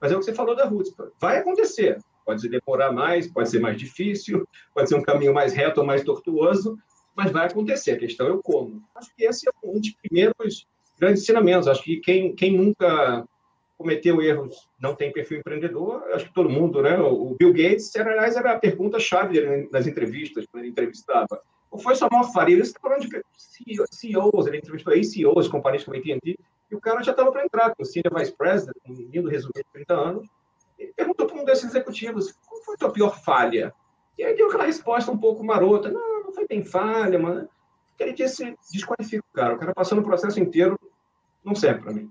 mas 0.00 0.12
é 0.12 0.14
o 0.14 0.20
que 0.20 0.24
você 0.24 0.34
falou 0.34 0.54
da 0.54 0.66
Roots, 0.66 0.94
vai 1.18 1.38
acontecer. 1.38 1.98
Pode 2.24 2.48
demorar 2.48 2.92
mais, 2.92 3.26
pode 3.26 3.50
ser 3.50 3.60
mais 3.60 3.76
difícil, 3.76 4.46
pode 4.74 4.88
ser 4.88 4.94
um 4.94 5.02
caminho 5.02 5.34
mais 5.34 5.52
reto 5.52 5.80
ou 5.80 5.86
mais 5.86 6.02
tortuoso, 6.02 6.78
mas 7.14 7.30
vai 7.30 7.46
acontecer. 7.46 7.92
A 7.92 7.98
questão 7.98 8.26
é 8.26 8.32
o 8.32 8.42
como. 8.42 8.82
Acho 8.94 9.14
que 9.14 9.24
esse 9.24 9.48
é 9.48 9.52
um 9.62 9.78
dos 9.78 9.90
primeiros 9.90 10.66
grandes 10.98 11.22
ensinamentos. 11.22 11.68
Acho 11.68 11.82
que 11.82 11.98
quem, 11.98 12.34
quem 12.34 12.56
nunca 12.56 13.24
cometeu 13.76 14.22
erros 14.22 14.68
não 14.80 14.94
tem 14.94 15.12
perfil 15.12 15.38
empreendedor. 15.38 16.02
Acho 16.12 16.26
que 16.26 16.34
todo 16.34 16.48
mundo, 16.48 16.82
né? 16.82 16.98
O 16.98 17.36
Bill 17.38 17.52
Gates, 17.52 17.94
era, 17.94 18.12
aliás, 18.12 18.36
era 18.36 18.52
a 18.52 18.58
pergunta-chave 18.58 19.34
dele 19.34 19.68
nas 19.70 19.86
entrevistas, 19.86 20.46
quando 20.50 20.62
ele 20.62 20.70
entrevistava. 20.70 21.40
Qual 21.68 21.82
foi 21.82 21.94
sua 21.96 22.08
maior 22.10 22.32
faria? 22.32 22.54
Ele 22.54 22.62
está 22.62 22.78
falando 22.80 23.00
de 23.00 23.22
CEOs, 23.90 24.46
ele 24.46 24.58
entrevistou 24.58 24.92
aí 24.92 25.04
CEOs, 25.04 25.48
companhias 25.48 25.84
como 25.84 25.96
AT&T, 25.96 26.38
e 26.70 26.74
o 26.74 26.80
cara 26.80 27.02
já 27.02 27.10
estava 27.10 27.32
para 27.32 27.44
entrar, 27.44 27.74
com 27.74 27.82
o 27.82 27.86
Senior 27.86 28.16
Vice 28.16 28.32
President, 28.32 28.76
um 28.88 28.94
lindo 28.94 29.28
resumido 29.28 29.58
de 29.58 29.72
30 29.72 29.94
anos, 29.94 30.28
ele 30.84 30.92
perguntou 30.94 31.26
para 31.26 31.40
um 31.40 31.44
desses 31.44 31.64
executivos, 31.64 32.32
qual 32.46 32.62
foi 32.62 32.74
a 32.74 32.78
tua 32.78 32.92
pior 32.92 33.18
falha? 33.22 33.72
E 34.18 34.24
aí 34.24 34.36
deu 34.36 34.48
aquela 34.48 34.64
resposta 34.64 35.10
um 35.10 35.18
pouco 35.18 35.44
marota, 35.44 35.90
não, 35.90 36.24
não 36.24 36.32
foi 36.32 36.46
bem 36.46 36.64
falha, 36.64 37.18
mano. 37.18 37.48
Ele 37.98 38.12
disse, 38.12 38.54
desqualifica 38.72 39.24
o 39.28 39.34
cara, 39.34 39.54
o 39.54 39.58
cara 39.58 39.74
passando 39.74 40.00
o 40.00 40.04
processo 40.04 40.40
inteiro, 40.40 40.78
não 41.44 41.54
serve 41.54 41.82
para 41.82 41.92
mim. 41.92 42.10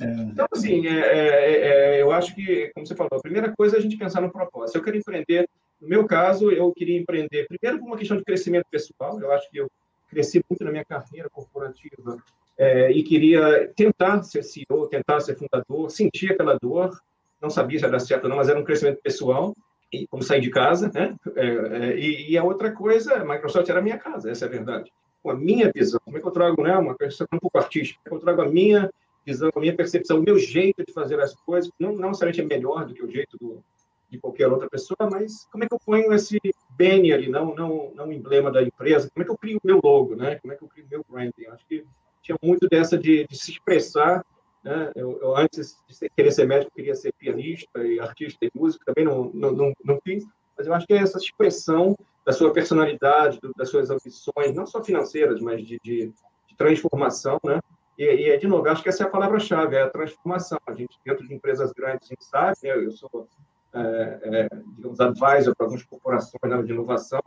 É. 0.00 0.04
Então, 0.04 0.46
assim, 0.52 0.86
é, 0.86 0.98
é, 0.98 1.60
é, 1.98 2.02
eu 2.02 2.10
acho 2.12 2.34
que, 2.34 2.70
como 2.74 2.86
você 2.86 2.94
falou, 2.94 3.18
a 3.18 3.22
primeira 3.22 3.52
coisa 3.56 3.76
é 3.76 3.78
a 3.78 3.82
gente 3.82 3.96
pensar 3.96 4.20
no 4.20 4.32
propósito. 4.32 4.76
Eu 4.76 4.82
quero 4.82 4.96
empreender, 4.96 5.48
no 5.80 5.88
meu 5.88 6.06
caso, 6.06 6.50
eu 6.50 6.72
queria 6.72 6.98
empreender, 6.98 7.46
primeiro, 7.46 7.78
por 7.78 7.86
uma 7.86 7.96
questão 7.96 8.16
de 8.16 8.24
crescimento 8.24 8.66
pessoal. 8.70 9.20
Eu 9.20 9.32
acho 9.32 9.50
que 9.50 9.58
eu 9.58 9.70
cresci 10.08 10.42
muito 10.48 10.64
na 10.64 10.70
minha 10.70 10.84
carreira 10.84 11.28
corporativa 11.30 12.16
é, 12.58 12.90
e 12.90 13.02
queria 13.02 13.68
tentar 13.74 14.22
ser 14.22 14.42
CEO, 14.42 14.88
tentar 14.88 15.20
ser 15.20 15.36
fundador, 15.36 15.90
sentir 15.90 16.32
aquela 16.32 16.58
dor, 16.60 16.98
não 17.42 17.50
sabia 17.50 17.78
se 17.78 17.84
ia 17.84 17.90
dar 17.90 17.98
certo 17.98 18.24
ou 18.24 18.30
não, 18.30 18.36
mas 18.36 18.48
era 18.48 18.58
um 18.58 18.64
crescimento 18.64 19.02
pessoal, 19.02 19.54
e 19.92 20.06
como 20.06 20.22
sair 20.22 20.40
de 20.40 20.50
casa, 20.50 20.90
né? 20.94 21.14
É, 21.36 21.46
é, 21.46 21.98
e, 21.98 22.30
e, 22.30 22.38
a 22.38 22.44
outra 22.44 22.72
coisa, 22.72 23.14
a 23.16 23.24
Microsoft 23.24 23.68
era 23.68 23.80
a 23.80 23.82
minha 23.82 23.98
casa, 23.98 24.30
essa 24.30 24.46
é 24.46 24.48
a 24.48 24.50
verdade. 24.50 24.90
Com 25.22 25.30
a 25.30 25.34
minha 25.34 25.70
visão, 25.72 26.00
como 26.04 26.16
é 26.16 26.20
que 26.20 26.26
eu 26.26 26.32
trago 26.32 26.62
né, 26.62 26.76
uma 26.76 26.96
questão 26.96 27.26
um 27.30 27.38
pouco 27.38 27.58
artística, 27.58 28.00
como 28.04 28.16
é 28.16 28.18
que 28.18 28.22
eu 28.22 28.34
trago 28.34 28.48
a 28.48 28.50
minha 28.50 28.90
visão, 29.24 29.50
a 29.54 29.60
minha 29.60 29.76
percepção, 29.76 30.18
o 30.18 30.22
meu 30.22 30.38
jeito 30.38 30.84
de 30.84 30.92
fazer 30.92 31.20
as 31.20 31.34
coisas, 31.34 31.70
não, 31.78 31.92
não 31.92 32.08
necessariamente 32.08 32.40
é 32.40 32.56
melhor 32.56 32.86
do 32.86 32.94
que 32.94 33.04
o 33.04 33.10
jeito 33.10 33.36
do, 33.38 33.62
de 34.10 34.18
qualquer 34.18 34.48
outra 34.48 34.68
pessoa, 34.68 35.08
mas 35.10 35.46
como 35.52 35.64
é 35.64 35.68
que 35.68 35.74
eu 35.74 35.78
ponho 35.84 36.12
esse 36.12 36.40
bem 36.76 37.12
ali, 37.12 37.28
não, 37.28 37.54
não, 37.54 37.92
não 37.94 38.12
emblema 38.12 38.50
da 38.50 38.62
empresa, 38.62 39.10
como 39.12 39.22
é 39.22 39.24
que 39.24 39.30
eu 39.30 39.38
crio 39.38 39.58
o 39.58 39.66
meu 39.66 39.80
logo, 39.82 40.16
né? 40.16 40.36
Como 40.36 40.52
é 40.52 40.56
que 40.56 40.64
eu 40.64 40.68
crio 40.68 40.86
o 40.86 40.88
meu 40.88 41.04
branding? 41.08 41.46
Acho 41.48 41.66
que 41.66 41.84
tinha 42.22 42.36
muito 42.42 42.68
dessa 42.68 42.96
de, 42.96 43.26
de 43.28 43.36
se 43.36 43.52
expressar, 43.52 44.24
né? 44.62 44.92
Eu, 44.94 45.18
eu, 45.20 45.36
antes 45.36 45.76
de 45.88 45.94
ser, 45.94 46.10
querer 46.10 46.30
ser 46.30 46.46
médico, 46.46 46.72
queria 46.74 46.94
ser 46.94 47.12
pianista 47.14 47.84
e 47.84 47.98
artista 47.98 48.44
e 48.44 48.50
músico, 48.54 48.84
também 48.84 49.04
não, 49.04 49.30
não, 49.34 49.52
não, 49.52 49.72
não 49.84 50.00
fiz, 50.02 50.24
mas 50.56 50.66
eu 50.66 50.74
acho 50.74 50.86
que 50.86 50.94
é 50.94 50.98
essa 50.98 51.18
expressão 51.18 51.96
da 52.24 52.32
sua 52.32 52.52
personalidade, 52.52 53.40
do, 53.40 53.52
das 53.56 53.68
suas 53.68 53.90
ambições, 53.90 54.54
não 54.54 54.66
só 54.66 54.82
financeiras, 54.82 55.40
mas 55.40 55.66
de, 55.66 55.78
de, 55.82 56.12
de 56.46 56.56
transformação, 56.56 57.38
né? 57.44 57.60
E, 57.98 58.04
e, 58.04 58.38
de 58.38 58.46
novo, 58.46 58.68
acho 58.68 58.82
que 58.82 58.88
essa 58.88 59.04
é 59.04 59.06
a 59.06 59.10
palavra-chave, 59.10 59.76
é 59.76 59.82
a 59.82 59.90
transformação. 59.90 60.58
A 60.66 60.72
gente, 60.72 60.98
dentro 61.04 61.26
de 61.26 61.34
empresas 61.34 61.72
grandes, 61.72 62.08
a 62.08 62.14
gente 62.14 62.24
sabe, 62.24 62.56
né? 62.62 62.76
eu 62.76 62.90
sou 62.90 63.28
é, 63.74 64.20
é, 64.22 64.48
digamos, 64.76 65.00
advisor 65.00 65.54
para 65.56 65.66
algumas 65.66 65.82
corporações 65.84 66.40
na 66.44 66.56
área 66.56 66.66
de 66.66 66.72
inovação, 66.72 67.22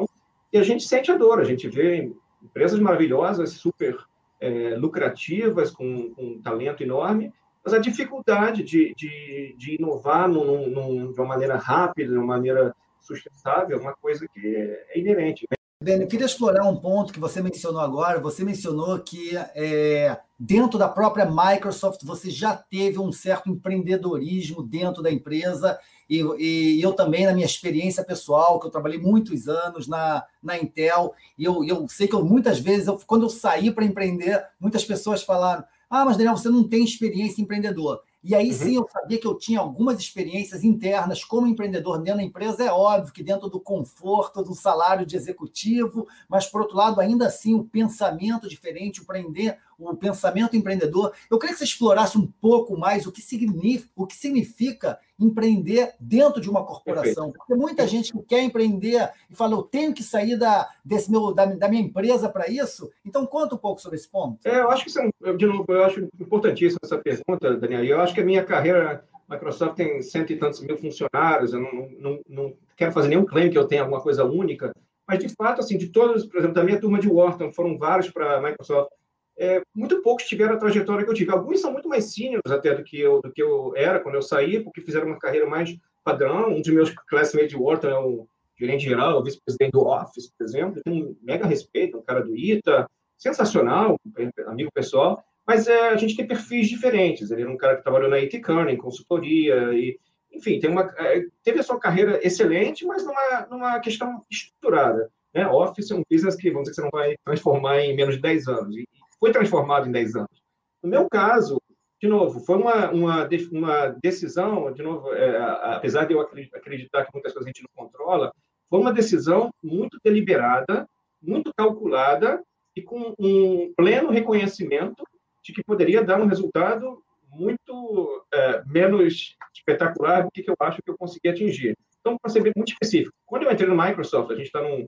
e 0.53 0.57
a 0.57 0.63
gente 0.63 0.83
sente 0.83 1.11
a 1.11 1.17
dor, 1.17 1.39
a 1.39 1.43
gente 1.43 1.67
vê 1.67 2.11
empresas 2.41 2.79
maravilhosas, 2.79 3.51
super 3.53 3.97
é, 4.39 4.75
lucrativas, 4.75 5.71
com, 5.71 6.13
com, 6.13 6.23
um 6.23 6.41
talento 6.41 6.83
enorme, 6.83 7.33
mas 7.63 7.73
a 7.73 7.79
dificuldade 7.79 8.63
de, 8.63 8.93
de, 8.95 9.55
de 9.57 9.75
inovar 9.75 10.29
num, 10.29 10.69
num, 10.69 11.11
de 11.11 11.19
uma 11.19 11.27
maneira 11.27 11.57
rápida, 11.57 12.11
de 12.11 12.17
uma 12.17 12.27
maneira 12.27 12.75
sustentável, 13.01 13.77
é 13.77 13.81
uma 13.81 13.95
coisa 13.95 14.27
que 14.27 14.55
é 14.55 14.99
inerente. 14.99 15.47
Né? 15.49 15.55
Ben, 15.81 16.01
eu 16.01 16.07
queria 16.07 16.25
explorar 16.25 16.63
um 16.67 16.77
ponto 16.77 17.11
que 17.11 17.19
você 17.19 17.41
mencionou 17.41 17.81
agora. 17.81 18.19
Você 18.19 18.43
mencionou 18.43 18.97
que 18.99 19.31
é, 19.53 20.17
dentro 20.39 20.79
da 20.79 20.87
própria 20.87 21.25
Microsoft 21.25 22.03
você 22.03 22.29
já 22.29 22.55
teve 22.55 22.97
um 22.97 23.11
certo 23.11 23.49
empreendedorismo 23.49 24.63
dentro 24.63 25.03
da 25.03 25.11
empresa 25.11 25.77
e, 26.09 26.21
e, 26.39 26.81
eu 26.81 26.93
também, 26.93 27.25
na 27.25 27.33
minha 27.33 27.45
experiência 27.45 28.03
pessoal, 28.03 28.59
que 28.59 28.67
eu 28.67 28.71
trabalhei 28.71 28.99
muitos 28.99 29.47
anos 29.47 29.87
na, 29.87 30.23
na 30.41 30.57
Intel, 30.57 31.13
e 31.37 31.43
eu, 31.43 31.63
eu 31.63 31.87
sei 31.87 32.07
que 32.07 32.15
eu, 32.15 32.23
muitas 32.23 32.59
vezes, 32.59 32.87
eu, 32.87 32.97
quando 33.07 33.23
eu 33.23 33.29
saí 33.29 33.71
para 33.71 33.85
empreender, 33.85 34.45
muitas 34.59 34.85
pessoas 34.85 35.23
falaram: 35.23 35.63
Ah, 35.89 36.05
mas 36.05 36.17
Daniel, 36.17 36.37
você 36.37 36.49
não 36.49 36.67
tem 36.67 36.83
experiência 36.83 37.41
empreendedor. 37.41 38.01
E 38.27 38.33
aí 38.33 38.47
uhum. 38.47 38.53
sim 38.53 38.75
eu 38.75 38.89
sabia 38.91 39.19
que 39.19 39.27
eu 39.27 39.37
tinha 39.37 39.59
algumas 39.59 39.99
experiências 39.99 40.63
internas 40.63 41.23
como 41.23 41.45
empreendedor 41.45 41.99
dentro 41.99 42.21
da 42.21 42.25
empresa. 42.25 42.63
É 42.63 42.71
óbvio 42.71 43.13
que 43.13 43.21
dentro 43.21 43.47
do 43.47 43.59
conforto 43.59 44.41
do 44.41 44.55
salário 44.55 45.05
de 45.05 45.15
executivo, 45.15 46.07
mas 46.27 46.47
por 46.47 46.61
outro 46.61 46.75
lado, 46.75 46.99
ainda 46.99 47.27
assim, 47.27 47.53
o 47.53 47.63
pensamento 47.63 48.49
diferente, 48.49 48.99
o 48.99 49.03
empreender, 49.03 49.59
o 49.79 49.95
pensamento 49.95 50.55
empreendedor. 50.55 51.13
Eu 51.29 51.37
queria 51.37 51.53
que 51.53 51.59
você 51.59 51.65
explorasse 51.65 52.17
um 52.17 52.27
pouco 52.27 52.77
mais 52.77 53.05
o 53.05 53.11
que 53.11 53.21
significa, 53.21 53.89
o 53.95 54.05
que 54.05 54.15
significa 54.15 54.99
empreender 55.19 55.93
dentro 55.99 56.41
de 56.41 56.49
uma 56.49 56.65
corporação. 56.65 57.31
Porque 57.31 57.55
muita 57.55 57.87
gente 57.87 58.11
que 58.11 58.21
quer 58.23 58.41
empreender 58.41 59.09
e 59.29 59.35
fala, 59.35 59.53
eu 59.53 59.63
tenho 59.63 59.93
que 59.93 60.03
sair 60.03 60.37
da, 60.37 60.69
desse 60.83 61.09
meu, 61.09 61.33
da, 61.33 61.45
da 61.45 61.69
minha 61.69 61.81
empresa 61.81 62.29
para 62.29 62.49
isso. 62.49 62.91
Então, 63.05 63.25
conta 63.25 63.55
um 63.55 63.57
pouco 63.57 63.81
sobre 63.81 63.97
esse 63.97 64.09
ponto. 64.09 64.45
É, 64.45 64.59
eu 64.59 64.69
acho 64.69 64.85
que, 64.85 64.91
é 64.99 65.33
de 65.33 65.45
novo, 65.45 65.65
eu 65.69 65.83
acho 65.83 66.07
importantíssima 66.19 66.79
essa 66.83 66.97
pergunta, 66.97 67.55
Daniel. 67.57 67.83
Eu 67.83 68.01
acho 68.01 68.13
que 68.13 68.21
a 68.21 68.25
minha 68.25 68.43
carreira, 68.43 69.05
Microsoft 69.29 69.75
tem 69.75 70.01
cento 70.01 70.33
e 70.33 70.37
tantos 70.37 70.61
mil 70.61 70.77
funcionários, 70.77 71.53
eu 71.53 71.59
não, 71.59 71.89
não, 71.99 72.19
não 72.27 72.53
quero 72.75 72.91
fazer 72.91 73.07
nenhum 73.07 73.25
claim 73.25 73.49
que 73.49 73.57
eu 73.57 73.67
tenha 73.67 73.81
alguma 73.81 74.01
coisa 74.01 74.25
única, 74.25 74.71
mas 75.07 75.19
de 75.19 75.29
fato, 75.29 75.61
assim, 75.61 75.77
de 75.77 75.89
todos, 75.89 76.25
por 76.25 76.39
exemplo, 76.39 76.55
da 76.55 76.63
minha 76.63 76.79
turma 76.79 76.99
de 76.99 77.07
Wharton, 77.07 77.51
foram 77.51 77.77
vários 77.77 78.09
para 78.09 78.37
a 78.37 78.41
Microsoft, 78.41 78.89
é, 79.37 79.61
muito 79.73 80.01
poucos 80.01 80.25
tiveram 80.25 80.55
a 80.55 80.57
trajetória 80.57 81.03
que 81.03 81.09
eu 81.09 81.15
tive. 81.15 81.31
Alguns 81.31 81.59
são 81.59 81.71
muito 81.71 81.89
mais 81.89 82.13
seniors 82.13 82.49
até 82.49 82.73
do 82.73 82.83
que 82.83 82.99
eu, 82.99 83.21
do 83.21 83.31
que 83.31 83.41
eu 83.41 83.73
era 83.75 83.99
quando 83.99 84.15
eu 84.15 84.21
saí, 84.21 84.63
porque 84.63 84.81
fizeram 84.81 85.07
uma 85.07 85.19
carreira 85.19 85.47
mais 85.47 85.75
padrão. 86.03 86.49
Um 86.49 86.61
dos 86.61 86.73
meus 86.73 86.89
classmates 87.07 87.49
de 87.49 87.57
Wharton 87.57 87.87
é 87.87 87.99
o 87.99 88.27
gerente 88.57 88.85
geral, 88.85 89.19
o 89.19 89.23
vice-presidente 89.23 89.71
do 89.71 89.85
Office, 89.85 90.31
por 90.37 90.45
exemplo. 90.45 90.81
Tem 90.83 91.03
um 91.03 91.17
mega 91.21 91.45
respeito, 91.45 91.97
um 91.97 92.01
cara 92.01 92.21
do 92.21 92.35
ITA, 92.35 92.89
sensacional, 93.17 93.99
amigo 94.47 94.71
pessoal. 94.73 95.23
Mas 95.45 95.67
é, 95.67 95.89
a 95.89 95.97
gente 95.97 96.15
tem 96.15 96.25
perfis 96.25 96.69
diferentes. 96.69 97.29
Ele 97.29 97.41
era 97.41 97.51
um 97.51 97.57
cara 97.57 97.77
que 97.77 97.83
trabalhou 97.83 98.09
na 98.09 98.17
IT 98.17 98.39
Kearney, 98.39 98.77
consultoria, 98.77 99.73
e, 99.73 99.99
enfim, 100.31 100.59
tem 100.59 100.69
uma, 100.69 100.93
é, 100.97 101.25
teve 101.43 101.59
a 101.59 101.63
sua 101.63 101.79
carreira 101.79 102.19
excelente, 102.25 102.85
mas 102.85 103.05
numa, 103.05 103.47
numa 103.49 103.79
questão 103.79 104.21
estruturada. 104.31 105.11
Né? 105.33 105.45
Office 105.47 105.91
é 105.91 105.95
um 105.95 106.03
business 106.09 106.35
que, 106.35 106.49
vamos 106.49 106.69
dizer, 106.69 106.75
que 106.75 106.75
você 106.75 106.81
não 106.81 106.89
vai 106.91 107.15
transformar 107.23 107.81
em 107.81 107.95
menos 107.95 108.15
de 108.15 108.21
10 108.21 108.47
anos, 108.47 108.75
e 108.75 108.87
foi 109.19 109.31
transformado 109.31 109.87
em 109.87 109.91
10 109.91 110.15
anos. 110.15 110.43
No 110.83 110.89
meu 110.89 111.09
caso, 111.09 111.61
de 112.01 112.07
novo, 112.07 112.39
foi 112.41 112.57
uma, 112.57 112.91
uma, 112.91 113.29
uma 113.51 113.87
decisão, 114.01 114.71
de 114.71 114.83
novo, 114.83 115.11
é, 115.13 115.37
apesar 115.75 116.05
de 116.05 116.13
eu 116.13 116.21
acreditar 116.21 117.05
que 117.05 117.13
muitas 117.13 117.33
coisas 117.33 117.47
a 117.47 117.49
gente 117.49 117.63
não 117.63 117.85
controla, 117.85 118.31
foi 118.69 118.79
uma 118.79 118.93
decisão 118.93 119.49
muito 119.63 119.97
deliberada, 120.03 120.87
muito 121.21 121.51
calculada 121.55 122.43
e 122.75 122.81
com 122.81 123.15
um 123.17 123.73
pleno 123.75 124.11
reconhecimento 124.11 125.03
de 125.43 125.53
que 125.53 125.63
poderia 125.63 126.03
dar 126.03 126.19
um 126.19 126.27
resultado 126.27 127.01
muito 127.29 128.25
é, 128.33 128.63
menos 128.65 129.35
espetacular 129.53 130.23
do 130.23 130.31
que, 130.31 130.49
eu 130.49 130.55
acho 130.59 130.81
que 130.81 130.89
eu 130.89 130.97
consegui 130.97 131.29
atingir. 131.29 131.77
Então, 131.99 132.17
para 132.21 132.31
ser 132.31 132.41
muito 132.55 132.71
específico, 132.71 133.13
quando 133.25 133.43
eu 133.43 133.51
entrei 133.51 133.67
no 133.67 133.77
Microsoft, 133.77 134.31
a 134.31 134.35
gente 134.35 134.47
está 134.47 134.61
num, 134.61 134.85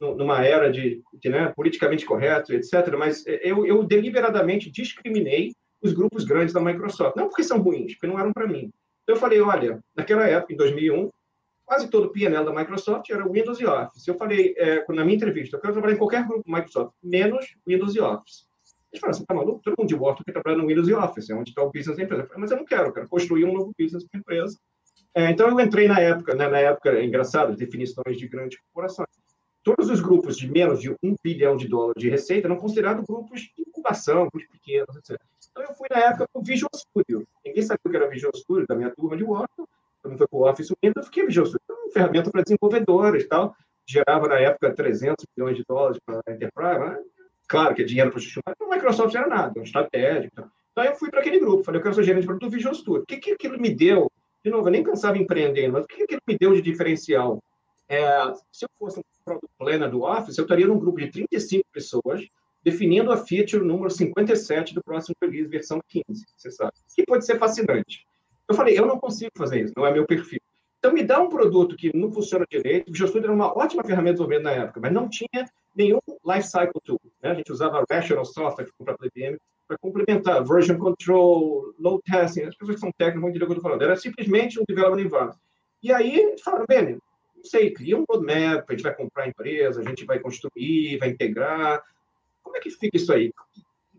numa 0.00 0.44
era 0.44 0.70
de, 0.70 1.02
de 1.14 1.28
né, 1.28 1.52
politicamente 1.54 2.06
correto, 2.06 2.52
etc., 2.52 2.94
mas 2.96 3.24
eu, 3.26 3.66
eu 3.66 3.82
deliberadamente 3.82 4.70
discriminei 4.70 5.52
os 5.82 5.92
grupos 5.92 6.24
grandes 6.24 6.54
da 6.54 6.60
Microsoft. 6.60 7.16
Não 7.16 7.28
porque 7.28 7.42
são 7.42 7.60
ruins, 7.60 7.94
porque 7.94 8.06
não 8.06 8.18
eram 8.18 8.32
para 8.32 8.46
mim. 8.46 8.72
Então, 9.02 9.16
eu 9.16 9.16
falei, 9.16 9.40
olha, 9.40 9.82
naquela 9.96 10.26
época, 10.26 10.52
em 10.52 10.56
2001, 10.56 11.10
quase 11.64 11.88
todo 11.88 12.06
o 12.06 12.10
PNL 12.10 12.44
da 12.44 12.52
Microsoft 12.52 13.08
era 13.10 13.28
Windows 13.28 13.60
e 13.60 13.66
Office. 13.66 14.06
Eu 14.06 14.14
falei, 14.14 14.54
é, 14.56 14.84
na 14.88 15.04
minha 15.04 15.16
entrevista, 15.16 15.56
eu 15.56 15.60
quero 15.60 15.72
trabalhar 15.72 15.94
em 15.94 15.98
qualquer 15.98 16.26
grupo 16.26 16.50
Microsoft, 16.50 16.94
menos 17.02 17.56
Windows 17.66 17.94
e 17.94 18.00
Office. 18.00 18.48
Eles 18.90 19.00
falaram, 19.00 19.18
você 19.18 19.22
está 19.22 19.34
maluco? 19.34 19.60
Todo 19.62 19.74
mundo 19.78 19.88
de 19.88 19.94
Wharton 19.94 20.22
quer 20.24 20.32
trabalhar 20.32 20.56
no 20.56 20.66
Windows 20.66 20.88
e 20.88 20.94
Office, 20.94 21.30
é 21.30 21.34
onde 21.34 21.50
está 21.50 21.62
o 21.62 21.70
business 21.70 21.96
da 21.96 22.02
empresa. 22.02 22.22
Eu 22.22 22.26
falei, 22.26 22.40
mas 22.40 22.50
eu 22.50 22.56
não 22.56 22.64
quero, 22.64 22.88
eu 22.88 22.92
quero 22.92 23.08
construir 23.08 23.44
um 23.44 23.52
novo 23.52 23.72
business 23.78 24.04
para 24.04 24.18
a 24.18 24.20
empresa. 24.20 24.58
É, 25.14 25.30
então, 25.30 25.48
eu 25.48 25.60
entrei 25.60 25.88
na 25.88 26.00
época, 26.00 26.34
né, 26.34 26.48
na 26.48 26.58
época, 26.58 26.90
é 26.90 27.04
engraçado, 27.04 27.56
definições 27.56 28.16
de 28.16 28.28
grandes 28.28 28.58
corporações. 28.60 29.08
Todos 29.62 29.90
os 29.90 30.00
grupos 30.00 30.36
de 30.36 30.50
menos 30.50 30.80
de 30.80 30.90
um 30.90 31.14
bilhão 31.22 31.56
de 31.56 31.68
dólares 31.68 32.00
de 32.00 32.08
receita 32.08 32.46
eram 32.46 32.56
considerados 32.56 33.04
grupos 33.04 33.42
de 33.42 33.62
incubação, 33.66 34.28
grupos 34.32 34.46
pequenos, 34.48 34.96
etc. 34.96 35.20
Então, 35.50 35.62
eu 35.62 35.74
fui 35.74 35.88
na 35.90 35.98
época 35.98 36.26
para 36.32 36.40
o 36.40 36.44
Visual 36.44 36.70
Studio. 36.74 37.26
Ninguém 37.44 37.62
sabia 37.62 37.80
o 37.84 37.90
que 37.90 37.96
era 37.96 38.08
Visual 38.08 38.32
Studio, 38.34 38.66
da 38.66 38.74
minha 38.74 38.90
turma 38.90 39.16
de 39.16 39.24
Wharton. 39.24 39.66
Todo 40.02 40.10
mundo 40.10 40.18
foi 40.18 40.28
para 40.28 40.38
o 40.38 40.48
Office 40.48 40.72
Windows, 40.82 40.96
eu 40.96 41.02
fiquei 41.04 41.26
Visual 41.26 41.46
Studio. 41.46 41.64
Uma 41.68 41.92
ferramenta 41.92 42.30
para 42.30 42.42
desenvolvedores 42.42 43.26
tal. 43.26 43.54
Gerava, 43.86 44.28
na 44.28 44.38
época, 44.38 44.74
300 44.74 45.26
milhões 45.36 45.56
de 45.56 45.64
dólares 45.66 45.98
para 46.04 46.20
a 46.26 46.32
Enterprise. 46.32 46.78
Né? 46.78 46.98
Claro 47.48 47.74
que 47.74 47.82
é 47.82 47.84
dinheiro 47.84 48.10
para 48.10 48.20
justificar, 48.20 48.54
mas 48.60 48.70
a 48.70 48.74
Microsoft 48.74 49.14
era 49.14 49.26
nada, 49.26 49.58
um 49.58 49.62
estratégico. 49.62 50.32
Então. 50.32 50.50
então, 50.72 50.84
eu 50.84 50.94
fui 50.94 51.10
para 51.10 51.20
aquele 51.20 51.40
grupo. 51.40 51.64
Falei, 51.64 51.78
eu 51.78 51.82
quero 51.82 51.94
ser 51.94 52.04
gerente 52.04 52.26
produto 52.26 52.50
Visual 52.50 52.74
Studio. 52.74 53.02
O 53.02 53.06
que, 53.06 53.16
que 53.16 53.32
aquilo 53.32 53.58
me 53.58 53.74
deu? 53.74 54.10
De 54.44 54.50
novo, 54.50 54.68
eu 54.68 54.72
nem 54.72 54.84
pensava 54.84 55.16
em 55.16 55.22
empreender, 55.22 55.68
mas 55.68 55.84
o 55.84 55.88
que 55.88 56.02
aquilo 56.02 56.20
me 56.28 56.38
deu 56.38 56.54
de 56.54 56.62
diferencial? 56.62 57.42
É, 57.88 58.34
se 58.52 58.64
eu 58.64 58.68
fosse 58.78 58.98
um 58.98 59.02
product 59.24 59.48
planner 59.58 59.90
do 59.90 60.02
Office, 60.02 60.36
eu 60.36 60.42
estaria 60.42 60.66
num 60.66 60.78
grupo 60.78 60.98
de 60.98 61.10
35 61.10 61.64
pessoas, 61.72 62.26
definindo 62.62 63.10
a 63.10 63.16
feature 63.16 63.64
número 63.64 63.90
57 63.90 64.74
do 64.74 64.82
próximo 64.82 65.14
release, 65.22 65.48
versão 65.48 65.80
15, 65.88 66.26
você 66.36 66.50
sabe. 66.50 66.72
Que 66.94 67.04
pode 67.04 67.24
ser 67.24 67.38
fascinante. 67.38 68.06
Eu 68.48 68.54
falei, 68.54 68.78
eu 68.78 68.86
não 68.86 68.98
consigo 68.98 69.30
fazer 69.36 69.62
isso, 69.62 69.74
não 69.76 69.86
é 69.86 69.92
meu 69.92 70.06
perfil. 70.06 70.40
Então, 70.78 70.92
me 70.92 71.02
dá 71.02 71.20
um 71.20 71.28
produto 71.28 71.76
que 71.76 71.94
não 71.96 72.10
funciona 72.10 72.46
direito. 72.48 72.88
O 72.88 72.92
Visual 72.92 73.08
Studio 73.08 73.26
era 73.26 73.34
uma 73.34 73.56
ótima 73.56 73.82
ferramenta 73.82 74.12
de 74.12 74.18
desenvolvimento 74.18 74.44
na 74.44 74.62
época, 74.64 74.80
mas 74.80 74.92
não 74.92 75.08
tinha 75.08 75.44
nenhum 75.74 75.98
lifecycle 76.24 76.80
tool. 76.84 77.00
Né? 77.22 77.30
A 77.30 77.34
gente 77.34 77.50
usava 77.50 77.84
Rational 77.90 78.24
Software, 78.24 78.68
para 78.78 78.96
IBM, 79.02 79.38
para 79.66 79.76
complementar 79.78 80.44
version 80.44 80.78
control, 80.78 81.74
load 81.78 82.00
testing. 82.04 82.42
As 82.42 82.56
pessoas 82.56 82.76
que 82.76 82.80
são 82.80 82.92
técnicas 82.96 83.20
vão 83.20 83.30
entender 83.30 83.44
o 83.44 83.48
que 83.48 83.52
eu 83.52 83.56
estou 83.56 83.70
falando. 83.70 83.82
Era 83.82 83.96
simplesmente 83.96 84.60
um 84.60 84.64
development 84.68 85.02
environment. 85.02 85.36
E 85.82 85.92
aí, 85.92 86.36
falaram, 86.42 86.64
bem, 86.68 86.98
não 87.38 87.44
sei, 87.44 87.72
cria 87.72 87.96
um 87.96 88.04
roadmap, 88.08 88.64
a 88.68 88.72
gente 88.72 88.82
vai 88.82 88.94
comprar 88.94 89.24
a 89.24 89.28
empresa, 89.28 89.80
a 89.80 89.84
gente 89.84 90.04
vai 90.04 90.18
construir, 90.18 90.98
vai 90.98 91.10
integrar. 91.10 91.82
Como 92.42 92.56
é 92.56 92.60
que 92.60 92.70
fica 92.70 92.96
isso 92.96 93.12
aí? 93.12 93.32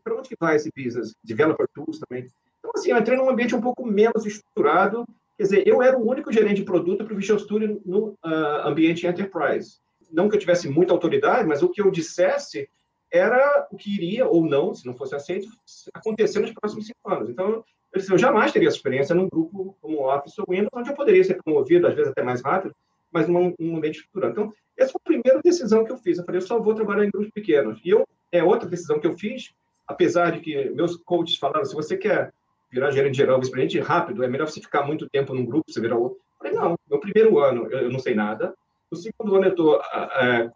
Para 0.03 0.15
onde 0.15 0.29
que 0.29 0.35
vai 0.39 0.55
esse 0.55 0.71
business? 0.75 1.15
Developer 1.23 1.67
tools 1.73 1.99
também. 1.99 2.27
Então, 2.59 2.71
assim, 2.75 2.91
eu 2.91 2.97
entrei 2.97 3.17
num 3.17 3.29
ambiente 3.29 3.55
um 3.55 3.61
pouco 3.61 3.85
menos 3.85 4.25
estruturado. 4.25 5.05
Quer 5.37 5.43
dizer, 5.43 5.67
eu 5.67 5.81
era 5.81 5.97
o 5.97 6.07
único 6.07 6.31
gerente 6.31 6.57
de 6.57 6.65
produto 6.65 7.05
para 7.05 7.13
o 7.13 7.17
Visual 7.17 7.39
Studio 7.39 7.81
no 7.85 8.09
uh, 8.25 8.65
ambiente 8.65 9.07
enterprise. 9.07 9.77
Não 10.11 10.27
que 10.27 10.35
eu 10.35 10.39
tivesse 10.39 10.67
muita 10.67 10.93
autoridade, 10.93 11.47
mas 11.47 11.63
o 11.63 11.69
que 11.69 11.81
eu 11.81 11.89
dissesse 11.89 12.69
era 13.11 13.67
o 13.71 13.77
que 13.77 13.93
iria 13.93 14.27
ou 14.27 14.45
não, 14.45 14.73
se 14.73 14.85
não 14.85 14.93
fosse 14.93 15.15
aceito, 15.15 15.47
acontecer 15.93 16.39
nos 16.39 16.51
próximos 16.51 16.85
cinco 16.85 17.09
anos. 17.09 17.29
Então, 17.29 17.63
eu, 17.93 17.99
disse, 17.99 18.11
eu 18.11 18.17
jamais 18.17 18.51
teria 18.51 18.67
experiência 18.67 19.15
num 19.15 19.27
grupo 19.27 19.75
como 19.81 20.07
Office 20.07 20.37
ou 20.39 20.45
Windows, 20.47 20.69
onde 20.73 20.89
eu 20.89 20.95
poderia 20.95 21.23
ser 21.23 21.41
promovido, 21.41 21.87
às 21.87 21.95
vezes 21.95 22.11
até 22.11 22.21
mais 22.21 22.41
rápido, 22.41 22.75
mas 23.11 23.27
num, 23.27 23.53
num 23.59 23.77
ambiente 23.77 23.99
estruturado. 23.99 24.31
Então, 24.31 24.53
essa 24.77 24.91
foi 24.91 25.01
a 25.01 25.21
primeira 25.21 25.41
decisão 25.43 25.83
que 25.83 25.91
eu 25.91 25.97
fiz. 25.97 26.17
Eu 26.17 26.25
falei, 26.25 26.39
eu 26.39 26.45
só 26.45 26.59
vou 26.59 26.73
trabalhar 26.73 27.05
em 27.05 27.09
grupos 27.09 27.31
pequenos. 27.31 27.79
E 27.83 27.89
eu, 27.89 28.07
é 28.31 28.43
outra 28.43 28.69
decisão 28.69 28.99
que 28.99 29.07
eu 29.07 29.17
fiz, 29.17 29.53
apesar 29.87 30.31
de 30.31 30.39
que 30.39 30.69
meus 30.71 30.95
coaches 30.95 31.37
falaram, 31.37 31.65
se 31.65 31.75
você 31.75 31.97
quer 31.97 32.31
virar 32.71 32.91
gerente 32.91 33.17
geral, 33.17 33.39
vice-presidente 33.39 33.79
rápido, 33.79 34.23
é 34.23 34.27
melhor 34.27 34.47
você 34.47 34.61
ficar 34.61 34.83
muito 34.83 35.09
tempo 35.09 35.33
num 35.33 35.45
grupo, 35.45 35.71
você 35.71 35.81
virar 35.81 35.97
outro. 35.97 36.19
Eu 36.19 36.37
falei, 36.37 36.53
não, 36.53 36.77
no 36.89 36.99
primeiro 36.99 37.39
ano 37.39 37.67
eu 37.71 37.91
não 37.91 37.99
sei 37.99 38.13
nada, 38.13 38.53
no 38.91 38.97
segundo 38.97 39.35
ano 39.35 39.45
eu 39.45 39.51
estou 39.51 39.81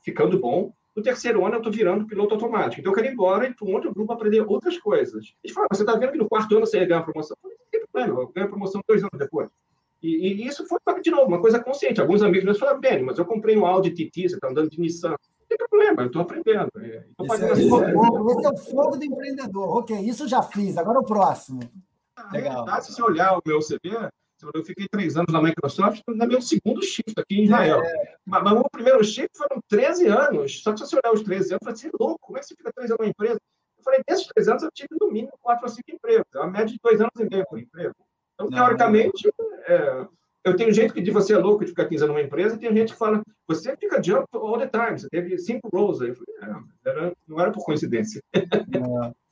ficando 0.03 0.39
bom, 0.39 0.71
no 0.95 1.01
terceiro 1.01 1.43
ano, 1.43 1.55
eu 1.55 1.57
estou 1.57 1.73
virando 1.73 2.05
piloto 2.05 2.35
automático. 2.35 2.79
Então, 2.79 2.91
eu 2.91 2.95
quero 2.95 3.07
ir 3.07 3.13
embora 3.13 3.47
e 3.47 3.53
para 3.53 3.67
um 3.67 3.73
outro 3.73 3.91
grupo 3.91 4.13
aprender 4.13 4.41
outras 4.41 4.77
coisas. 4.77 5.33
Eles 5.43 5.53
falam, 5.53 5.67
você 5.71 5.81
está 5.81 5.95
vendo 5.95 6.11
que 6.11 6.19
no 6.19 6.29
quarto 6.29 6.55
ano 6.55 6.65
você 6.67 6.77
ia 6.77 6.85
ganhar 6.85 7.01
promoção? 7.01 7.35
Eu 7.37 7.41
falei, 7.41 7.57
não 7.57 7.65
tem 7.71 7.81
problema, 7.81 8.21
eu 8.21 8.27
ganho 8.27 8.49
promoção 8.49 8.81
dois 8.87 9.01
anos 9.01 9.17
depois. 9.17 9.49
E, 10.03 10.33
e, 10.33 10.47
isso 10.47 10.65
foi, 10.67 10.79
de 11.01 11.09
novo, 11.09 11.27
uma 11.27 11.39
coisa 11.39 11.63
consciente. 11.63 12.01
Alguns 12.01 12.21
amigos 12.21 12.43
meus 12.43 12.59
falaram, 12.59 12.81
bem, 12.81 13.01
mas 13.01 13.17
eu 13.17 13.25
comprei 13.25 13.57
um 13.57 13.65
Audi 13.65 13.89
TT, 13.89 14.27
você 14.27 14.35
está 14.35 14.49
andando 14.49 14.69
de 14.69 14.79
Nissan. 14.79 15.11
Não 15.11 15.47
tem 15.47 15.57
problema, 15.57 16.01
eu 16.01 16.07
estou 16.07 16.21
aprendendo. 16.21 16.69
Tô 17.15 17.25
esse, 17.25 17.43
é, 17.43 17.51
esse, 17.53 17.61
esse 17.61 17.71
é 17.71 18.49
o 18.49 18.57
fogo 18.57 18.97
do 18.97 19.05
empreendedor. 19.05 19.77
Ok, 19.77 19.97
isso 19.97 20.27
já 20.27 20.43
fiz, 20.43 20.77
agora 20.77 20.99
o 20.99 21.05
próximo. 21.05 21.61
Legal. 22.33 22.65
Verdade, 22.65 22.85
se 22.85 22.93
você 22.93 23.01
olhar 23.01 23.37
o 23.37 23.41
meu 23.45 23.59
CV, 23.59 24.09
eu 24.53 24.65
fiquei 24.65 24.87
três 24.89 25.15
anos 25.15 25.31
na 25.31 25.41
Microsoft, 25.41 26.01
no 26.05 26.27
meu 26.27 26.41
segundo 26.41 26.83
shift 26.83 27.13
aqui 27.17 27.39
em 27.39 27.43
Israel. 27.45 27.81
É. 27.81 28.17
Mas, 28.25 28.43
mas 28.43 28.53
o 28.59 28.69
primeiro 28.69 29.01
shift 29.05 29.37
foram 29.37 29.61
13 29.69 30.07
anos. 30.07 30.61
Só 30.61 30.73
que 30.73 30.79
se 30.79 30.87
você 30.87 30.97
olhar 30.97 31.13
os 31.13 31.23
13 31.23 31.51
anos, 31.51 31.51
eu 31.51 31.59
falei, 31.63 31.75
você 31.77 31.87
é 31.87 31.91
louco, 31.97 32.19
como 32.21 32.37
é 32.37 32.41
que 32.41 32.47
você 32.47 32.55
fica 32.55 32.73
três 32.73 32.91
anos 32.91 32.99
numa 32.99 33.09
empresa? 33.09 33.39
Eu 33.77 33.83
falei, 33.83 34.01
desses 34.05 34.27
três 34.27 34.49
anos 34.49 34.63
eu 34.63 34.71
tive 34.73 34.89
no 34.99 35.09
mínimo 35.09 35.33
quatro 35.41 35.65
ou 35.65 35.69
cinco 35.69 35.89
empregos. 35.91 36.27
É 36.35 36.39
uma 36.39 36.51
média 36.51 36.67
de 36.67 36.79
dois 36.83 36.99
anos 36.99 37.13
e 37.17 37.29
meio 37.29 37.45
por 37.47 37.57
emprego. 37.57 37.95
Então, 38.33 38.49
não, 38.49 38.57
teoricamente, 38.57 39.29
é, 39.67 40.05
eu 40.43 40.55
tenho 40.55 40.73
gente 40.73 40.93
que 40.93 41.01
diz 41.01 41.13
você 41.13 41.33
é 41.33 41.37
louco 41.37 41.63
de 41.63 41.69
ficar 41.69 41.85
15 41.85 42.03
anos 42.03 42.15
numa 42.15 42.25
empresa, 42.25 42.55
e 42.55 42.59
tem 42.59 42.75
gente 42.75 42.93
que 42.93 42.99
fala, 42.99 43.21
você 43.47 43.75
fica 43.77 44.01
jump 44.01 44.27
all 44.33 44.57
the 44.57 44.67
time, 44.67 44.99
você 44.99 45.07
teve 45.09 45.37
cinco 45.37 45.69
roles 45.69 46.01
aí. 46.01 46.09
Eu 46.09 46.15
falei, 46.15 46.35
é, 46.41 46.89
era, 46.89 47.13
não 47.27 47.39
era 47.39 47.51
por 47.51 47.63
coincidência. 47.63 48.21
É. 48.75 49.23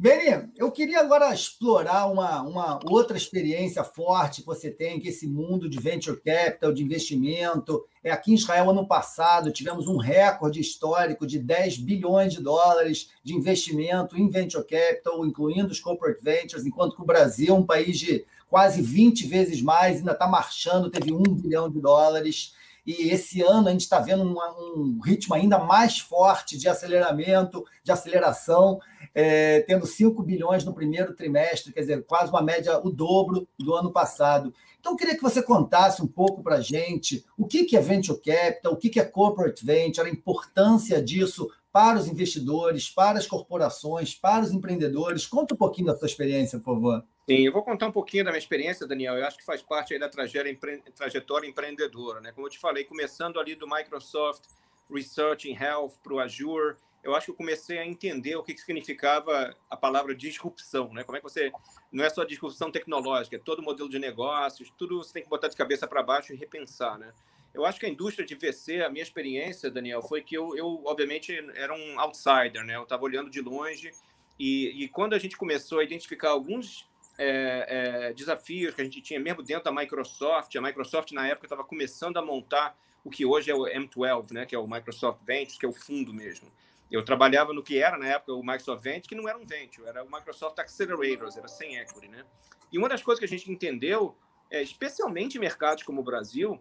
Beni, 0.00 0.48
eu 0.56 0.70
queria 0.70 1.00
agora 1.00 1.34
explorar 1.34 2.06
uma, 2.06 2.40
uma 2.42 2.78
outra 2.88 3.16
experiência 3.16 3.82
forte 3.82 4.42
que 4.42 4.46
você 4.46 4.70
tem, 4.70 5.00
que 5.00 5.08
esse 5.08 5.26
mundo 5.26 5.68
de 5.68 5.80
venture 5.80 6.20
capital, 6.20 6.72
de 6.72 6.84
investimento. 6.84 7.84
É 8.02 8.12
aqui 8.12 8.30
em 8.30 8.36
Israel, 8.36 8.70
ano 8.70 8.86
passado, 8.86 9.50
tivemos 9.50 9.88
um 9.88 9.96
recorde 9.96 10.60
histórico 10.60 11.26
de 11.26 11.40
10 11.40 11.78
bilhões 11.78 12.32
de 12.32 12.40
dólares 12.40 13.10
de 13.24 13.34
investimento 13.34 14.16
em 14.16 14.28
venture 14.28 14.64
capital, 14.64 15.26
incluindo 15.26 15.72
os 15.72 15.80
corporate 15.80 16.22
ventures, 16.22 16.64
enquanto 16.64 16.94
que 16.94 17.02
o 17.02 17.06
Brasil, 17.06 17.56
um 17.56 17.66
país 17.66 17.98
de 17.98 18.24
quase 18.48 18.82
20 18.82 19.26
vezes 19.26 19.62
mais, 19.62 19.98
ainda 19.98 20.12
está 20.12 20.26
marchando, 20.26 20.90
teve 20.90 21.12
um 21.12 21.22
bilhão 21.22 21.70
de 21.70 21.80
dólares. 21.80 22.54
E 22.86 23.10
esse 23.10 23.42
ano 23.42 23.68
a 23.68 23.70
gente 23.70 23.82
está 23.82 23.98
vendo 23.98 24.24
um 24.24 25.00
ritmo 25.04 25.34
ainda 25.34 25.58
mais 25.58 25.98
forte 25.98 26.56
de 26.56 26.68
aceleramento, 26.68 27.64
de 27.84 27.92
aceleração 27.92 28.80
é, 29.14 29.60
tendo 29.62 29.86
5 29.86 30.22
bilhões 30.22 30.64
no 30.64 30.72
primeiro 30.72 31.12
trimestre, 31.12 31.72
quer 31.72 31.80
dizer, 31.80 32.04
quase 32.06 32.30
uma 32.30 32.40
média, 32.40 32.78
o 32.78 32.90
dobro 32.90 33.48
do 33.58 33.74
ano 33.74 33.92
passado. 33.92 34.54
Então, 34.78 34.92
eu 34.92 34.96
queria 34.96 35.16
que 35.16 35.22
você 35.22 35.42
contasse 35.42 36.00
um 36.00 36.06
pouco 36.06 36.40
para 36.42 36.56
a 36.56 36.60
gente 36.60 37.24
o 37.36 37.44
que 37.44 37.76
é 37.76 37.80
Venture 37.80 38.20
Capital, 38.20 38.72
o 38.72 38.76
que 38.76 39.00
é 39.00 39.04
Corporate 39.04 39.64
Venture, 39.64 40.08
a 40.08 40.12
importância 40.12 41.02
disso 41.02 41.50
para 41.72 41.98
os 41.98 42.06
investidores, 42.06 42.88
para 42.88 43.18
as 43.18 43.26
corporações, 43.26 44.14
para 44.14 44.44
os 44.44 44.52
empreendedores. 44.52 45.26
Conta 45.26 45.54
um 45.54 45.58
pouquinho 45.58 45.88
da 45.88 45.96
sua 45.96 46.06
experiência, 46.06 46.58
por 46.58 46.76
favor. 46.76 47.04
Sim, 47.28 47.44
eu 47.44 47.52
vou 47.52 47.62
contar 47.62 47.86
um 47.86 47.92
pouquinho 47.92 48.24
da 48.24 48.30
minha 48.30 48.38
experiência, 48.38 48.86
Daniel. 48.86 49.14
Eu 49.14 49.26
acho 49.26 49.36
que 49.36 49.44
faz 49.44 49.60
parte 49.60 49.92
aí 49.92 50.00
da 50.00 50.08
trajetória 50.08 51.46
empreendedora. 51.46 52.22
Né? 52.22 52.32
Como 52.32 52.46
eu 52.46 52.50
te 52.50 52.58
falei, 52.58 52.84
começando 52.84 53.38
ali 53.38 53.54
do 53.54 53.68
Microsoft 53.68 54.44
Research 54.90 55.46
in 55.46 55.54
Health 55.54 55.98
para 56.02 56.14
o 56.14 56.20
Azure, 56.20 56.76
eu 57.04 57.14
acho 57.14 57.26
que 57.26 57.32
eu 57.32 57.36
comecei 57.36 57.76
a 57.76 57.86
entender 57.86 58.34
o 58.34 58.42
que, 58.42 58.54
que 58.54 58.60
significava 58.62 59.54
a 59.68 59.76
palavra 59.76 60.14
disrupção, 60.14 60.90
né? 60.94 61.04
Como 61.04 61.18
é 61.18 61.20
que 61.20 61.24
você 61.28 61.52
não 61.92 62.02
é 62.02 62.08
só 62.08 62.24
disrupção 62.24 62.72
tecnológica, 62.72 63.36
é 63.36 63.38
todo 63.38 63.62
modelo 63.62 63.90
de 63.90 63.98
negócios, 63.98 64.72
tudo 64.78 64.96
você 64.96 65.12
tem 65.12 65.22
que 65.22 65.28
botar 65.28 65.48
de 65.48 65.56
cabeça 65.56 65.86
para 65.86 66.02
baixo 66.02 66.32
e 66.32 66.36
repensar, 66.36 66.98
né? 66.98 67.12
Eu 67.52 67.66
acho 67.66 67.78
que 67.78 67.84
a 67.84 67.90
indústria 67.90 68.26
de 68.26 68.34
VC, 68.34 68.80
a 68.82 68.88
minha 68.88 69.02
experiência, 69.02 69.70
Daniel, 69.70 70.00
foi 70.00 70.22
que 70.22 70.34
eu, 70.34 70.56
eu 70.56 70.82
obviamente 70.86 71.38
era 71.54 71.74
um 71.74 72.00
outsider, 72.00 72.64
né? 72.64 72.76
Eu 72.76 72.84
estava 72.84 73.04
olhando 73.04 73.28
de 73.28 73.42
longe 73.42 73.92
e, 74.38 74.84
e, 74.84 74.88
quando 74.88 75.14
a 75.14 75.18
gente 75.18 75.36
começou 75.36 75.80
a 75.80 75.84
identificar 75.84 76.30
alguns 76.30 76.88
é, 77.18 77.66
é, 78.08 78.12
desafios 78.12 78.74
que 78.74 78.80
a 78.80 78.84
gente 78.84 79.02
tinha 79.02 79.18
mesmo 79.18 79.42
dentro 79.42 79.64
da 79.64 79.72
Microsoft, 79.72 80.54
a 80.54 80.60
Microsoft 80.60 81.10
na 81.10 81.26
época 81.26 81.46
estava 81.46 81.64
começando 81.64 82.16
a 82.16 82.22
montar 82.22 82.78
o 83.04 83.10
que 83.10 83.26
hoje 83.26 83.50
é 83.50 83.54
o 83.54 83.64
M12, 83.64 84.32
né? 84.32 84.46
Que 84.46 84.54
é 84.54 84.58
o 84.58 84.66
Microsoft 84.66 85.20
Ventures, 85.24 85.58
que 85.58 85.66
é 85.66 85.68
o 85.68 85.72
fundo 85.72 86.14
mesmo. 86.14 86.50
Eu 86.90 87.04
trabalhava 87.04 87.52
no 87.52 87.62
que 87.62 87.78
era, 87.78 87.98
na 87.98 88.06
época, 88.06 88.32
o 88.32 88.40
Microsoft 88.40 88.82
Venture, 88.82 89.08
que 89.08 89.14
não 89.14 89.28
era 89.28 89.36
um 89.36 89.44
venture, 89.44 89.86
era 89.86 90.02
o 90.02 90.10
Microsoft 90.10 90.58
Accelerators, 90.58 91.36
era 91.36 91.48
sem 91.48 91.76
equity, 91.76 92.08
né? 92.08 92.24
E 92.72 92.78
uma 92.78 92.88
das 92.88 93.02
coisas 93.02 93.18
que 93.18 93.24
a 93.26 93.28
gente 93.28 93.50
entendeu, 93.50 94.16
é, 94.50 94.62
especialmente 94.62 95.36
em 95.36 95.40
mercados 95.40 95.82
como 95.82 96.00
o 96.00 96.04
Brasil, 96.04 96.58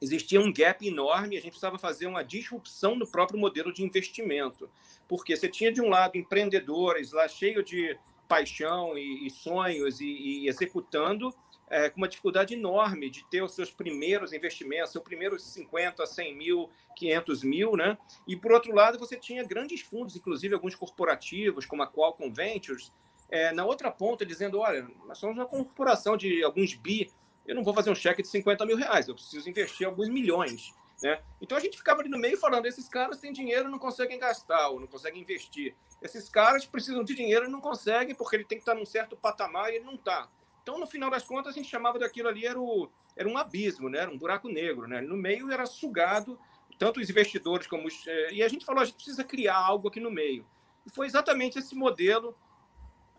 existia 0.00 0.40
um 0.40 0.52
gap 0.52 0.86
enorme 0.86 1.36
a 1.36 1.40
gente 1.40 1.52
precisava 1.52 1.78
fazer 1.78 2.06
uma 2.06 2.22
disrupção 2.22 2.94
no 2.94 3.06
próprio 3.06 3.38
modelo 3.38 3.72
de 3.72 3.82
investimento. 3.82 4.68
Porque 5.08 5.36
você 5.36 5.48
tinha, 5.48 5.72
de 5.72 5.80
um 5.80 5.88
lado, 5.88 6.16
empreendedores 6.18 7.12
lá 7.12 7.26
cheio 7.28 7.62
de 7.62 7.98
paixão 8.26 8.96
e, 8.96 9.26
e 9.26 9.30
sonhos 9.30 10.00
e, 10.00 10.06
e 10.06 10.48
executando, 10.48 11.34
é, 11.68 11.90
com 11.90 11.98
uma 11.98 12.08
dificuldade 12.08 12.54
enorme 12.54 13.10
de 13.10 13.24
ter 13.28 13.42
os 13.42 13.54
seus 13.54 13.70
primeiros 13.70 14.32
investimentos, 14.32 14.92
seus 14.92 15.02
primeiros 15.02 15.42
50, 15.42 16.06
100 16.06 16.36
mil, 16.36 16.70
500 16.96 17.42
mil, 17.42 17.76
né? 17.76 17.98
E, 18.26 18.36
por 18.36 18.52
outro 18.52 18.72
lado, 18.72 18.98
você 18.98 19.16
tinha 19.16 19.42
grandes 19.42 19.80
fundos, 19.80 20.14
inclusive 20.14 20.54
alguns 20.54 20.74
corporativos, 20.74 21.66
como 21.66 21.82
a 21.82 21.90
Qualcomm 21.90 22.32
Ventures, 22.32 22.92
é, 23.28 23.52
na 23.52 23.64
outra 23.64 23.90
ponta, 23.90 24.24
dizendo, 24.24 24.60
olha, 24.60 24.88
nós 25.06 25.18
somos 25.18 25.36
uma 25.36 25.46
corporação 25.46 26.16
de 26.16 26.44
alguns 26.44 26.74
bi, 26.74 27.10
eu 27.44 27.54
não 27.54 27.64
vou 27.64 27.74
fazer 27.74 27.90
um 27.90 27.94
cheque 27.94 28.22
de 28.22 28.28
50 28.28 28.64
mil 28.64 28.76
reais, 28.76 29.08
eu 29.08 29.14
preciso 29.14 29.48
investir 29.48 29.86
alguns 29.86 30.08
milhões. 30.08 30.72
Né? 31.02 31.20
Então 31.40 31.58
a 31.58 31.60
gente 31.60 31.76
ficava 31.76 32.00
ali 32.00 32.08
no 32.08 32.18
meio 32.18 32.38
falando: 32.38 32.66
esses 32.66 32.88
caras 32.88 33.18
têm 33.18 33.32
dinheiro 33.32 33.68
não 33.68 33.78
conseguem 33.78 34.18
gastar, 34.18 34.68
ou 34.68 34.80
não 34.80 34.86
conseguem 34.86 35.22
investir. 35.22 35.74
Esses 36.00 36.28
caras 36.28 36.66
precisam 36.66 37.04
de 37.04 37.14
dinheiro 37.14 37.46
e 37.46 37.50
não 37.50 37.60
conseguem 37.60 38.14
porque 38.14 38.36
ele 38.36 38.44
tem 38.44 38.58
que 38.58 38.62
estar 38.62 38.74
num 38.74 38.86
certo 38.86 39.16
patamar 39.16 39.72
e 39.72 39.76
ele 39.76 39.84
não 39.84 39.94
está. 39.94 40.28
Então, 40.62 40.78
no 40.78 40.86
final 40.86 41.08
das 41.08 41.22
contas, 41.22 41.52
a 41.52 41.56
gente 41.56 41.68
chamava 41.68 41.96
daquilo 41.96 42.28
ali, 42.28 42.44
era, 42.44 42.60
o, 42.60 42.90
era 43.14 43.28
um 43.28 43.38
abismo, 43.38 43.88
né? 43.88 44.00
era 44.00 44.10
um 44.10 44.18
buraco 44.18 44.48
negro. 44.48 44.88
Né? 44.88 45.00
No 45.00 45.16
meio 45.16 45.48
era 45.50 45.64
sugado, 45.64 46.36
tanto 46.76 46.98
os 46.98 47.08
investidores 47.08 47.66
como 47.66 47.86
os. 47.86 48.06
Eh, 48.06 48.32
e 48.32 48.42
a 48.42 48.48
gente 48.48 48.64
falou: 48.64 48.82
a 48.82 48.84
gente 48.84 48.96
precisa 48.96 49.22
criar 49.22 49.56
algo 49.56 49.88
aqui 49.88 50.00
no 50.00 50.10
meio. 50.10 50.46
E 50.84 50.90
foi 50.90 51.06
exatamente 51.06 51.58
esse 51.58 51.74
modelo 51.74 52.36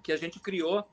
que 0.03 0.11
a 0.11 0.17
gente 0.17 0.39
criou, 0.39 0.85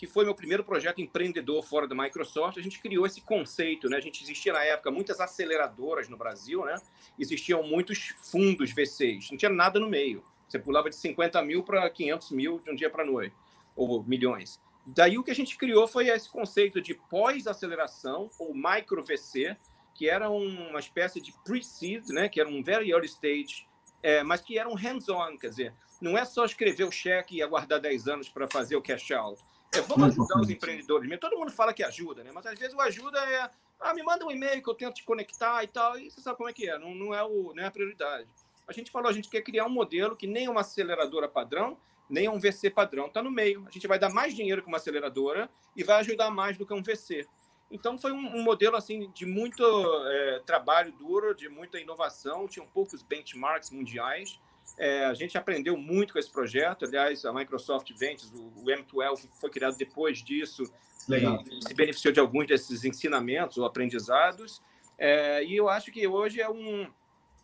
que 0.00 0.06
foi 0.06 0.24
meu 0.24 0.34
primeiro 0.34 0.64
projeto 0.64 1.02
empreendedor 1.02 1.62
fora 1.62 1.86
da 1.86 1.94
Microsoft. 1.94 2.56
A 2.56 2.62
gente 2.62 2.80
criou 2.80 3.04
esse 3.04 3.20
conceito, 3.20 3.86
né? 3.86 3.98
A 3.98 4.00
gente 4.00 4.24
existia 4.24 4.50
na 4.50 4.64
época 4.64 4.90
muitas 4.90 5.20
aceleradoras 5.20 6.08
no 6.08 6.16
Brasil, 6.16 6.64
né? 6.64 6.74
Existiam 7.18 7.62
muitos 7.62 8.14
fundos 8.22 8.72
VCs, 8.72 9.30
não 9.30 9.36
tinha 9.36 9.50
nada 9.50 9.78
no 9.78 9.90
meio. 9.90 10.24
Você 10.48 10.58
pulava 10.58 10.88
de 10.88 10.96
50 10.96 11.42
mil 11.42 11.62
para 11.62 11.90
500 11.90 12.30
mil 12.30 12.58
de 12.60 12.70
um 12.70 12.74
dia 12.74 12.88
para 12.88 13.04
noite, 13.04 13.36
ou 13.76 14.02
milhões. 14.02 14.58
Daí 14.86 15.18
o 15.18 15.22
que 15.22 15.32
a 15.32 15.34
gente 15.34 15.58
criou 15.58 15.86
foi 15.86 16.08
esse 16.08 16.30
conceito 16.30 16.80
de 16.80 16.94
pós-aceleração, 16.94 18.30
ou 18.38 18.54
micro-VC, 18.54 19.54
que 19.94 20.08
era 20.08 20.30
uma 20.30 20.80
espécie 20.80 21.20
de 21.20 21.34
pre-seed, 21.44 22.08
né, 22.08 22.26
que 22.26 22.40
era 22.40 22.48
um 22.48 22.62
very 22.62 22.90
early 22.90 23.06
stage, 23.06 23.68
é, 24.02 24.22
mas 24.22 24.40
que 24.40 24.58
era 24.58 24.66
um 24.66 24.74
hands-on, 24.74 25.36
quer 25.36 25.50
dizer, 25.50 25.74
não 26.00 26.16
é 26.16 26.24
só 26.24 26.46
escrever 26.46 26.84
o 26.84 26.90
cheque 26.90 27.36
e 27.36 27.42
aguardar 27.42 27.78
10 27.78 28.08
anos 28.08 28.28
para 28.30 28.48
fazer 28.48 28.76
o 28.76 28.80
cash 28.80 29.10
out. 29.10 29.42
É, 29.72 29.80
vamos 29.82 30.08
ajudar 30.08 30.40
os 30.40 30.50
empreendedores. 30.50 31.20
Todo 31.20 31.38
mundo 31.38 31.52
fala 31.52 31.72
que 31.72 31.82
ajuda, 31.82 32.24
né? 32.24 32.30
mas 32.32 32.46
às 32.46 32.58
vezes 32.58 32.74
o 32.74 32.80
ajuda 32.80 33.18
é, 33.20 33.50
ah, 33.78 33.94
me 33.94 34.02
manda 34.02 34.24
um 34.24 34.30
e-mail 34.30 34.62
que 34.62 34.68
eu 34.68 34.74
tento 34.74 34.94
te 34.94 35.04
conectar 35.04 35.62
e 35.62 35.68
tal, 35.68 35.98
e 35.98 36.10
você 36.10 36.20
sabe 36.20 36.36
como 36.36 36.48
é 36.48 36.52
que 36.52 36.68
é, 36.68 36.78
não, 36.78 36.94
não, 36.94 37.14
é, 37.14 37.22
o, 37.22 37.52
não 37.54 37.62
é 37.62 37.66
a 37.66 37.70
prioridade. 37.70 38.28
A 38.66 38.72
gente 38.72 38.90
falou, 38.90 39.08
a 39.08 39.12
gente 39.12 39.28
quer 39.28 39.42
criar 39.42 39.66
um 39.66 39.70
modelo 39.70 40.16
que 40.16 40.26
nem 40.26 40.48
uma 40.48 40.60
aceleradora 40.60 41.28
padrão, 41.28 41.76
nem 42.08 42.28
um 42.28 42.38
VC 42.38 42.70
padrão, 42.70 43.06
está 43.06 43.22
no 43.22 43.30
meio. 43.30 43.64
A 43.68 43.70
gente 43.70 43.86
vai 43.86 43.98
dar 43.98 44.10
mais 44.10 44.34
dinheiro 44.34 44.62
que 44.62 44.68
uma 44.68 44.76
aceleradora 44.76 45.48
e 45.76 45.84
vai 45.84 46.00
ajudar 46.00 46.30
mais 46.30 46.58
do 46.58 46.66
que 46.66 46.74
um 46.74 46.82
VC. 46.82 47.26
Então 47.70 47.96
foi 47.96 48.10
um, 48.10 48.36
um 48.36 48.42
modelo 48.42 48.76
assim 48.76 49.10
de 49.14 49.24
muito 49.24 49.62
é, 50.06 50.40
trabalho 50.44 50.92
duro, 50.92 51.34
de 51.34 51.48
muita 51.48 51.78
inovação, 51.78 52.48
tinham 52.48 52.66
poucos 52.66 53.02
benchmarks 53.02 53.70
mundiais. 53.70 54.40
É, 54.80 55.04
a 55.04 55.12
gente 55.12 55.36
aprendeu 55.36 55.76
muito 55.76 56.14
com 56.14 56.18
esse 56.18 56.30
projeto. 56.30 56.86
Aliás, 56.86 57.26
a 57.26 57.32
Microsoft 57.34 57.92
Ventures, 57.92 58.32
o, 58.32 58.46
o 58.62 58.64
M12, 58.64 59.28
foi 59.38 59.50
criado 59.50 59.76
depois 59.76 60.24
disso. 60.24 60.62
Legal. 61.06 61.44
E, 61.50 61.62
se 61.62 61.74
beneficiou 61.74 62.14
de 62.14 62.18
alguns 62.18 62.46
desses 62.46 62.82
ensinamentos 62.82 63.58
ou 63.58 63.66
aprendizados. 63.66 64.62
É, 64.96 65.44
e 65.44 65.54
eu 65.54 65.68
acho 65.68 65.92
que 65.92 66.06
hoje 66.08 66.40
é 66.40 66.48
um, 66.48 66.90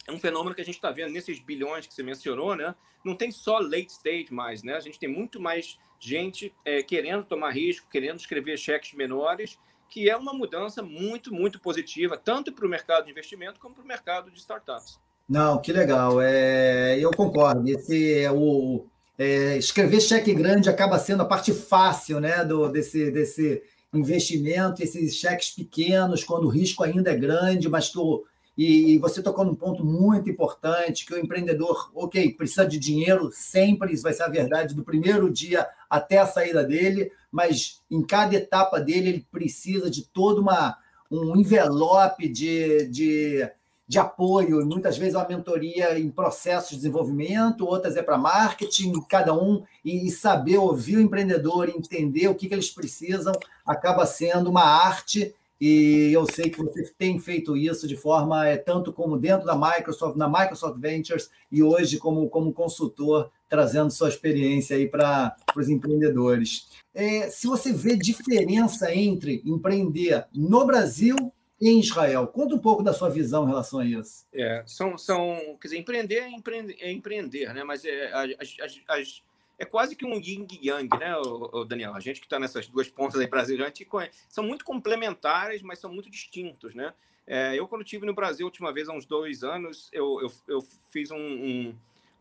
é 0.09 0.13
um 0.13 0.19
fenômeno 0.19 0.55
que 0.55 0.63
a 0.63 0.65
gente 0.65 0.77
está 0.77 0.91
vendo 0.91 1.13
nesses 1.13 1.39
bilhões 1.39 1.87
que 1.87 1.93
você 1.93 2.03
mencionou, 2.03 2.57
né? 2.57 2.75
Não 3.05 3.15
tem 3.15 3.31
só 3.31 3.59
late 3.59 3.93
stage 3.93 4.33
mais, 4.33 4.63
né? 4.63 4.75
A 4.75 4.81
gente 4.81 4.99
tem 4.99 5.09
muito 5.09 5.39
mais 5.39 5.79
gente 6.01 6.55
é, 6.65 6.83
querendo 6.83 7.23
tomar 7.23 7.51
risco, 7.51 7.87
querendo 7.91 8.19
escrever 8.19 8.57
cheques 8.57 8.95
menores, 8.95 9.59
que 9.91 10.09
é 10.09 10.17
uma 10.17 10.33
mudança 10.33 10.83
muito, 10.83 11.35
muito 11.35 11.61
positiva, 11.61 12.17
tanto 12.17 12.51
para 12.51 12.65
o 12.65 12.69
mercado 12.69 13.05
de 13.05 13.11
investimento 13.11 13.61
como 13.61 13.75
para 13.75 13.85
o 13.85 13.87
mercado 13.87 14.31
de 14.31 14.39
startups. 14.39 14.99
Não, 15.29 15.61
que 15.61 15.73
legal. 15.73 16.21
É, 16.21 16.99
eu 16.99 17.11
concordo. 17.11 17.69
Esse 17.69 18.21
é 18.21 18.31
o 18.31 18.87
é, 19.19 19.57
escrever 19.57 20.01
cheque 20.01 20.33
grande 20.35 20.69
acaba 20.69 20.99
sendo 20.99 21.23
a 21.23 21.27
parte 21.27 21.53
fácil, 21.53 22.21
né, 22.21 22.45
do 22.45 22.69
desse 22.69 23.11
desse 23.11 23.63
investimento, 23.93 24.83
esses 24.83 25.17
cheques 25.17 25.51
pequenos, 25.51 26.23
quando 26.23 26.45
o 26.45 26.51
risco 26.51 26.85
ainda 26.85 27.11
é 27.11 27.17
grande, 27.17 27.69
mas 27.69 27.89
que 27.89 27.99
o, 27.99 28.25
e, 28.57 28.99
você 28.99 29.23
tocou 29.23 29.45
num 29.45 29.55
ponto 29.55 29.85
muito 29.85 30.31
importante, 30.31 31.05
que 31.05 31.13
o 31.13 31.19
empreendedor, 31.19 31.91
ok, 31.95 32.33
precisa 32.33 32.67
de 32.67 32.79
dinheiro 32.79 33.31
sempre, 33.33 33.93
isso 33.93 34.03
vai 34.03 34.15
ser 34.15 34.23
a 34.23 34.29
verdade 34.29 34.75
do 34.75 34.83
primeiro 34.83 35.31
dia 35.31 35.67
até 35.91 36.19
a 36.19 36.27
saída 36.27 36.65
dele, 36.65 37.13
mas 37.31 37.83
em 37.91 38.03
cada 38.03 38.35
etapa 38.35 38.81
dele 38.81 39.09
ele 39.11 39.27
precisa 39.31 39.91
de 39.91 40.07
todo 40.07 40.41
uma, 40.41 40.77
um 41.11 41.37
envelope 41.37 42.29
de, 42.29 42.87
de, 42.89 43.51
de 43.89 43.99
apoio, 43.99 44.65
muitas 44.67 44.99
vezes 44.99 45.15
uma 45.15 45.29
mentoria 45.29 45.99
em 45.99 46.11
processos 46.11 46.71
de 46.71 46.77
desenvolvimento, 46.77 47.67
outras 47.67 47.97
é 47.97 48.03
para 48.03 48.19
marketing, 48.19 48.93
cada 49.09 49.33
um, 49.33 49.63
e, 49.85 50.11
saber 50.11 50.59
ouvir 50.59 50.97
o 50.97 51.01
empreendedor, 51.01 51.69
entender 51.69 52.27
o 52.29 52.35
que, 52.35 52.49
que 52.49 52.55
eles 52.55 52.71
precisam, 52.71 53.33
acaba 53.65 54.05
sendo 54.05 54.51
uma 54.51 54.65
arte 54.65 55.35
e 55.61 56.11
eu 56.13 56.27
sei 56.31 56.51
que 56.51 56.63
você 56.63 56.93
tem 56.99 57.19
feito 57.19 57.57
isso 57.57 57.89
de 57.89 57.97
forma 57.97 58.47
é, 58.47 58.57
tanto 58.59 58.93
como 58.93 59.17
dentro 59.17 59.47
da 59.47 59.57
Microsoft, 59.57 60.17
na 60.17 60.29
Microsoft 60.29 60.79
Ventures 60.79 61.31
e 61.51 61.63
hoje 61.63 61.97
como, 61.97 62.29
como 62.29 62.53
consultor, 62.53 63.31
trazendo 63.49 63.91
sua 63.91 64.09
experiência 64.09 64.77
aí 64.77 64.87
para 64.87 65.35
os 65.57 65.69
empreendedores. 65.69 66.67
É, 66.95 67.31
se 67.31 67.47
você 67.47 67.73
vê 67.73 67.97
diferença 67.97 68.95
entre 68.95 69.41
empreender 69.47 70.27
no 70.35 70.67
Brasil 70.67 71.17
em 71.61 71.81
Israel, 71.81 72.27
conta 72.27 72.55
um 72.55 72.59
pouco 72.59 72.83
da 72.83 72.93
sua 72.93 73.09
visão 73.09 73.45
em 73.45 73.49
relação 73.49 73.81
a 73.81 73.85
isso. 73.85 74.27
É, 74.33 74.63
são, 74.67 74.99
são, 74.99 75.57
quer 75.61 75.69
dizer, 75.69 75.79
empreender 75.79 76.17
é 76.17 76.31
empreender, 76.31 76.77
é 76.79 76.93
empreender 76.93 77.55
né? 77.55 77.65
mas 77.65 77.85
é, 77.85 78.13
as, 78.13 78.57
as, 78.61 78.81
as 78.89 79.23
é 79.59 79.65
quase 79.65 79.97
que 79.97 80.05
um 80.05 80.21
yin 80.21 80.47
yang, 80.63 80.89
né, 80.99 81.17
o, 81.17 81.65
Daniel? 81.65 81.95
A 81.95 82.01
gente 82.01 82.21
que 82.21 82.27
está 82.27 82.39
nessas 82.39 82.67
duas 82.69 82.89
pontas 82.89 83.19
aí 83.19 83.27
Brasil, 83.27 83.57
a 83.63 83.67
gente 83.67 83.89
são 84.29 84.45
muito 84.45 84.65
complementares, 84.65 85.63
mas 85.63 85.79
são 85.79 85.91
muito 85.91 86.11
distintos, 86.11 86.75
né? 86.75 86.93
É, 87.27 87.59
eu, 87.59 87.67
quando 87.67 87.83
estive 87.83 88.07
no 88.07 88.15
Brasil 88.15 88.47
a 88.47 88.49
última 88.49 88.73
vez, 88.73 88.89
há 88.89 88.93
uns 88.93 89.07
dois 89.07 89.43
anos, 89.43 89.89
eu, 89.93 90.21
eu, 90.21 90.33
eu 90.47 90.61
fiz 90.91 91.11
um, 91.11 91.17
um, 91.17 91.79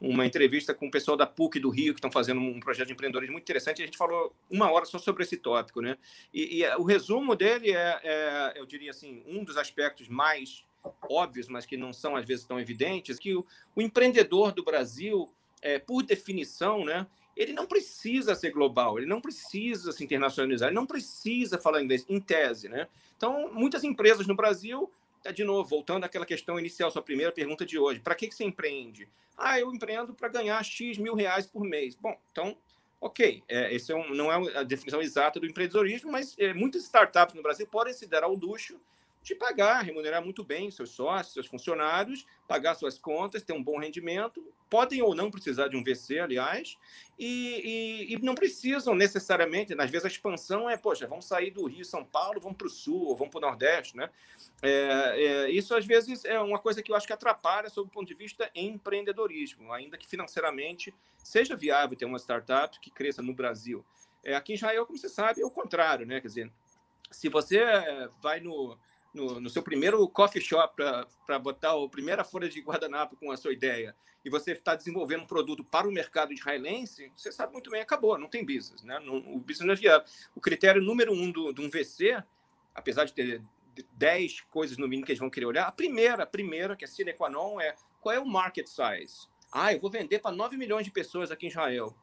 uma 0.09 0.25
entrevista 0.25 0.73
com 0.73 0.87
o 0.87 0.91
pessoal 0.91 1.17
da 1.17 1.25
PUC 1.25 1.59
do 1.59 1.69
Rio, 1.69 1.93
que 1.93 1.99
estão 1.99 2.11
fazendo 2.11 2.39
um 2.39 2.59
projeto 2.59 2.87
de 2.87 2.93
empreendedorismo 2.93 3.33
muito 3.33 3.43
interessante, 3.43 3.81
a 3.81 3.85
gente 3.85 3.97
falou 3.97 4.33
uma 4.49 4.71
hora 4.71 4.85
só 4.85 4.97
sobre 4.97 5.23
esse 5.23 5.37
tópico, 5.37 5.81
né? 5.81 5.97
E, 6.33 6.57
e 6.57 6.63
é, 6.63 6.77
o 6.77 6.83
resumo 6.83 7.35
dele 7.35 7.71
é, 7.71 7.99
é, 8.03 8.53
eu 8.55 8.65
diria 8.65 8.91
assim, 8.91 9.23
um 9.27 9.43
dos 9.43 9.57
aspectos 9.57 10.07
mais 10.07 10.63
óbvios, 11.09 11.47
mas 11.47 11.65
que 11.65 11.75
não 11.75 11.91
são 11.91 12.15
às 12.15 12.25
vezes 12.25 12.45
tão 12.45 12.59
evidentes, 12.59 13.17
que 13.17 13.35
o, 13.35 13.45
o 13.75 13.81
empreendedor 13.81 14.51
do 14.51 14.63
Brasil, 14.63 15.27
é, 15.61 15.79
por 15.79 16.03
definição, 16.03 16.85
né, 16.85 17.07
ele 17.35 17.51
não 17.51 17.65
precisa 17.65 18.35
ser 18.35 18.51
global, 18.51 18.97
ele 18.97 19.07
não 19.07 19.19
precisa 19.19 19.91
se 19.91 20.03
internacionalizar, 20.03 20.69
ele 20.69 20.75
não 20.75 20.85
precisa 20.85 21.57
falar 21.57 21.81
inglês, 21.81 22.05
em 22.07 22.19
tese, 22.19 22.69
né? 22.69 22.87
Então, 23.17 23.51
muitas 23.53 23.83
empresas 23.83 24.27
no 24.27 24.35
Brasil, 24.35 24.91
tá, 25.25 25.31
de 25.31 25.43
novo, 25.43 25.67
voltando 25.67 26.03
àquela 26.03 26.25
questão 26.25 26.59
inicial, 26.59 26.91
sua 26.91 27.01
primeira 27.01 27.31
pergunta 27.31 27.65
de 27.65 27.79
hoje, 27.79 27.99
para 27.99 28.13
que, 28.13 28.27
que 28.27 28.35
você 28.35 28.43
empreende? 28.43 29.09
Ah, 29.35 29.59
eu 29.59 29.73
empreendo 29.73 30.13
para 30.13 30.29
ganhar 30.29 30.63
X 30.63 30.97
mil 30.97 31.15
reais 31.15 31.47
por 31.47 31.63
mês. 31.63 31.95
Bom, 31.95 32.15
então, 32.31 32.55
ok, 33.01 33.43
é, 33.47 33.73
esse 33.73 33.91
é 33.91 33.95
um, 33.95 34.13
não 34.13 34.31
é 34.31 34.59
a 34.59 34.63
definição 34.63 35.01
exata 35.01 35.39
do 35.39 35.47
empreendedorismo, 35.47 36.11
mas 36.11 36.35
é, 36.37 36.53
muitas 36.53 36.83
startups 36.83 37.35
no 37.35 37.41
Brasil 37.41 37.67
podem 37.67 37.93
se 37.93 38.05
dar 38.05 38.23
ao 38.23 38.33
luxo 38.33 38.79
de 39.25 39.33
pagar, 39.33 39.83
remunerar 39.83 40.23
muito 40.23 40.43
bem 40.43 40.69
seus 40.69 40.91
sócios, 40.91 41.33
seus 41.33 41.47
funcionários, 41.47 42.27
pagar 42.47 42.75
suas 42.75 42.99
contas, 42.99 43.41
ter 43.41 43.53
um 43.53 43.63
bom 43.63 43.79
rendimento, 43.79 44.53
podem 44.69 45.01
ou 45.01 45.15
não 45.15 45.31
precisar 45.31 45.67
de 45.67 45.75
um 45.75 45.83
VC, 45.83 46.19
aliás, 46.19 46.77
e, 47.17 48.05
e, 48.07 48.13
e, 48.13 48.19
não 48.21 48.35
precisam 48.35 48.93
necessariamente, 48.93 49.73
às 49.73 49.89
vezes 49.89 50.05
a 50.05 50.09
expansão 50.09 50.69
é, 50.69 50.77
poxa, 50.77 51.07
vamos 51.07 51.25
sair 51.25 51.49
do 51.49 51.65
Rio, 51.65 51.83
São 51.83 52.05
Paulo, 52.05 52.39
vamos 52.39 52.55
para 52.55 52.67
o 52.67 52.69
Sul, 52.69 53.07
ou 53.07 53.15
vamos 53.15 53.31
para 53.31 53.39
o 53.39 53.41
Nordeste, 53.41 53.97
né? 53.97 54.11
É, 54.61 54.69
é, 55.15 55.49
isso 55.49 55.75
às 55.75 55.87
vezes 55.87 56.23
é 56.23 56.39
uma 56.39 56.59
coisa 56.59 56.83
que 56.83 56.91
eu 56.91 56.95
acho 56.95 57.07
que 57.07 57.13
atrapalha 57.13 57.67
sob 57.67 57.89
o 57.89 57.91
ponto 57.91 58.07
de 58.07 58.13
vista 58.13 58.51
empreendedorismo, 58.53 59.73
ainda 59.73 59.97
que 59.97 60.07
financeiramente 60.07 60.93
seja 61.17 61.55
viável 61.55 61.97
ter 61.97 62.05
uma 62.05 62.19
startup 62.19 62.79
que 62.79 62.91
cresça 62.91 63.23
no 63.23 63.33
Brasil. 63.33 63.83
É, 64.23 64.35
aqui 64.35 64.51
em 64.51 64.55
Israel, 64.55 64.85
como 64.85 64.99
você 64.99 65.09
sabe, 65.09 65.41
é 65.41 65.45
o 65.45 65.49
contrário, 65.49 66.05
né? 66.05 66.21
Quer 66.21 66.27
dizer, 66.27 66.51
se 67.09 67.27
você 67.27 67.63
vai 68.21 68.39
no 68.39 68.77
no, 69.15 69.39
no 69.39 69.49
seu 69.49 69.63
primeiro 69.63 70.07
coffee 70.09 70.41
shop 70.41 70.75
para 71.25 71.39
botar 71.39 71.71
a 71.71 71.89
primeira 71.89 72.23
folha 72.23 72.49
de 72.49 72.59
guardanapo 72.61 73.15
com 73.15 73.31
a 73.31 73.37
sua 73.37 73.53
ideia 73.53 73.95
e 74.25 74.29
você 74.29 74.53
está 74.53 74.75
desenvolvendo 74.75 75.21
um 75.21 75.27
produto 75.27 75.63
para 75.63 75.87
o 75.87 75.91
mercado 75.91 76.33
israelense, 76.33 77.11
você 77.15 77.31
sabe 77.31 77.53
muito 77.53 77.69
bem, 77.69 77.81
acabou, 77.81 78.17
não 78.17 78.27
tem 78.27 78.43
business. 78.43 78.83
Né? 78.83 78.99
Não, 78.99 79.17
o 79.17 79.39
business 79.39 79.67
não 79.67 79.73
é 79.73 79.77
viável. 79.77 80.07
O 80.35 80.41
critério 80.41 80.81
número 80.81 81.13
um 81.13 81.31
do, 81.31 81.53
de 81.53 81.61
um 81.61 81.69
VC, 81.69 82.21
apesar 82.73 83.05
de 83.05 83.13
ter 83.13 83.41
10 83.93 84.41
coisas 84.49 84.77
no 84.77 84.87
mínimo 84.87 85.05
que 85.05 85.11
eles 85.11 85.19
vão 85.19 85.29
querer 85.29 85.45
olhar, 85.45 85.67
a 85.67 85.71
primeira, 85.71 86.23
a 86.23 86.25
primeira, 86.25 86.75
que 86.75 86.83
é 86.83 86.87
sine 86.87 87.13
qua 87.13 87.29
non, 87.29 87.61
é 87.61 87.75
qual 88.01 88.15
é 88.15 88.19
o 88.19 88.25
market 88.25 88.67
size? 88.67 89.27
Ah, 89.51 89.71
eu 89.71 89.79
vou 89.79 89.91
vender 89.91 90.19
para 90.19 90.35
9 90.35 90.57
milhões 90.57 90.85
de 90.85 90.91
pessoas 90.91 91.29
aqui 91.29 91.45
em 91.45 91.49
Israel 91.49 91.95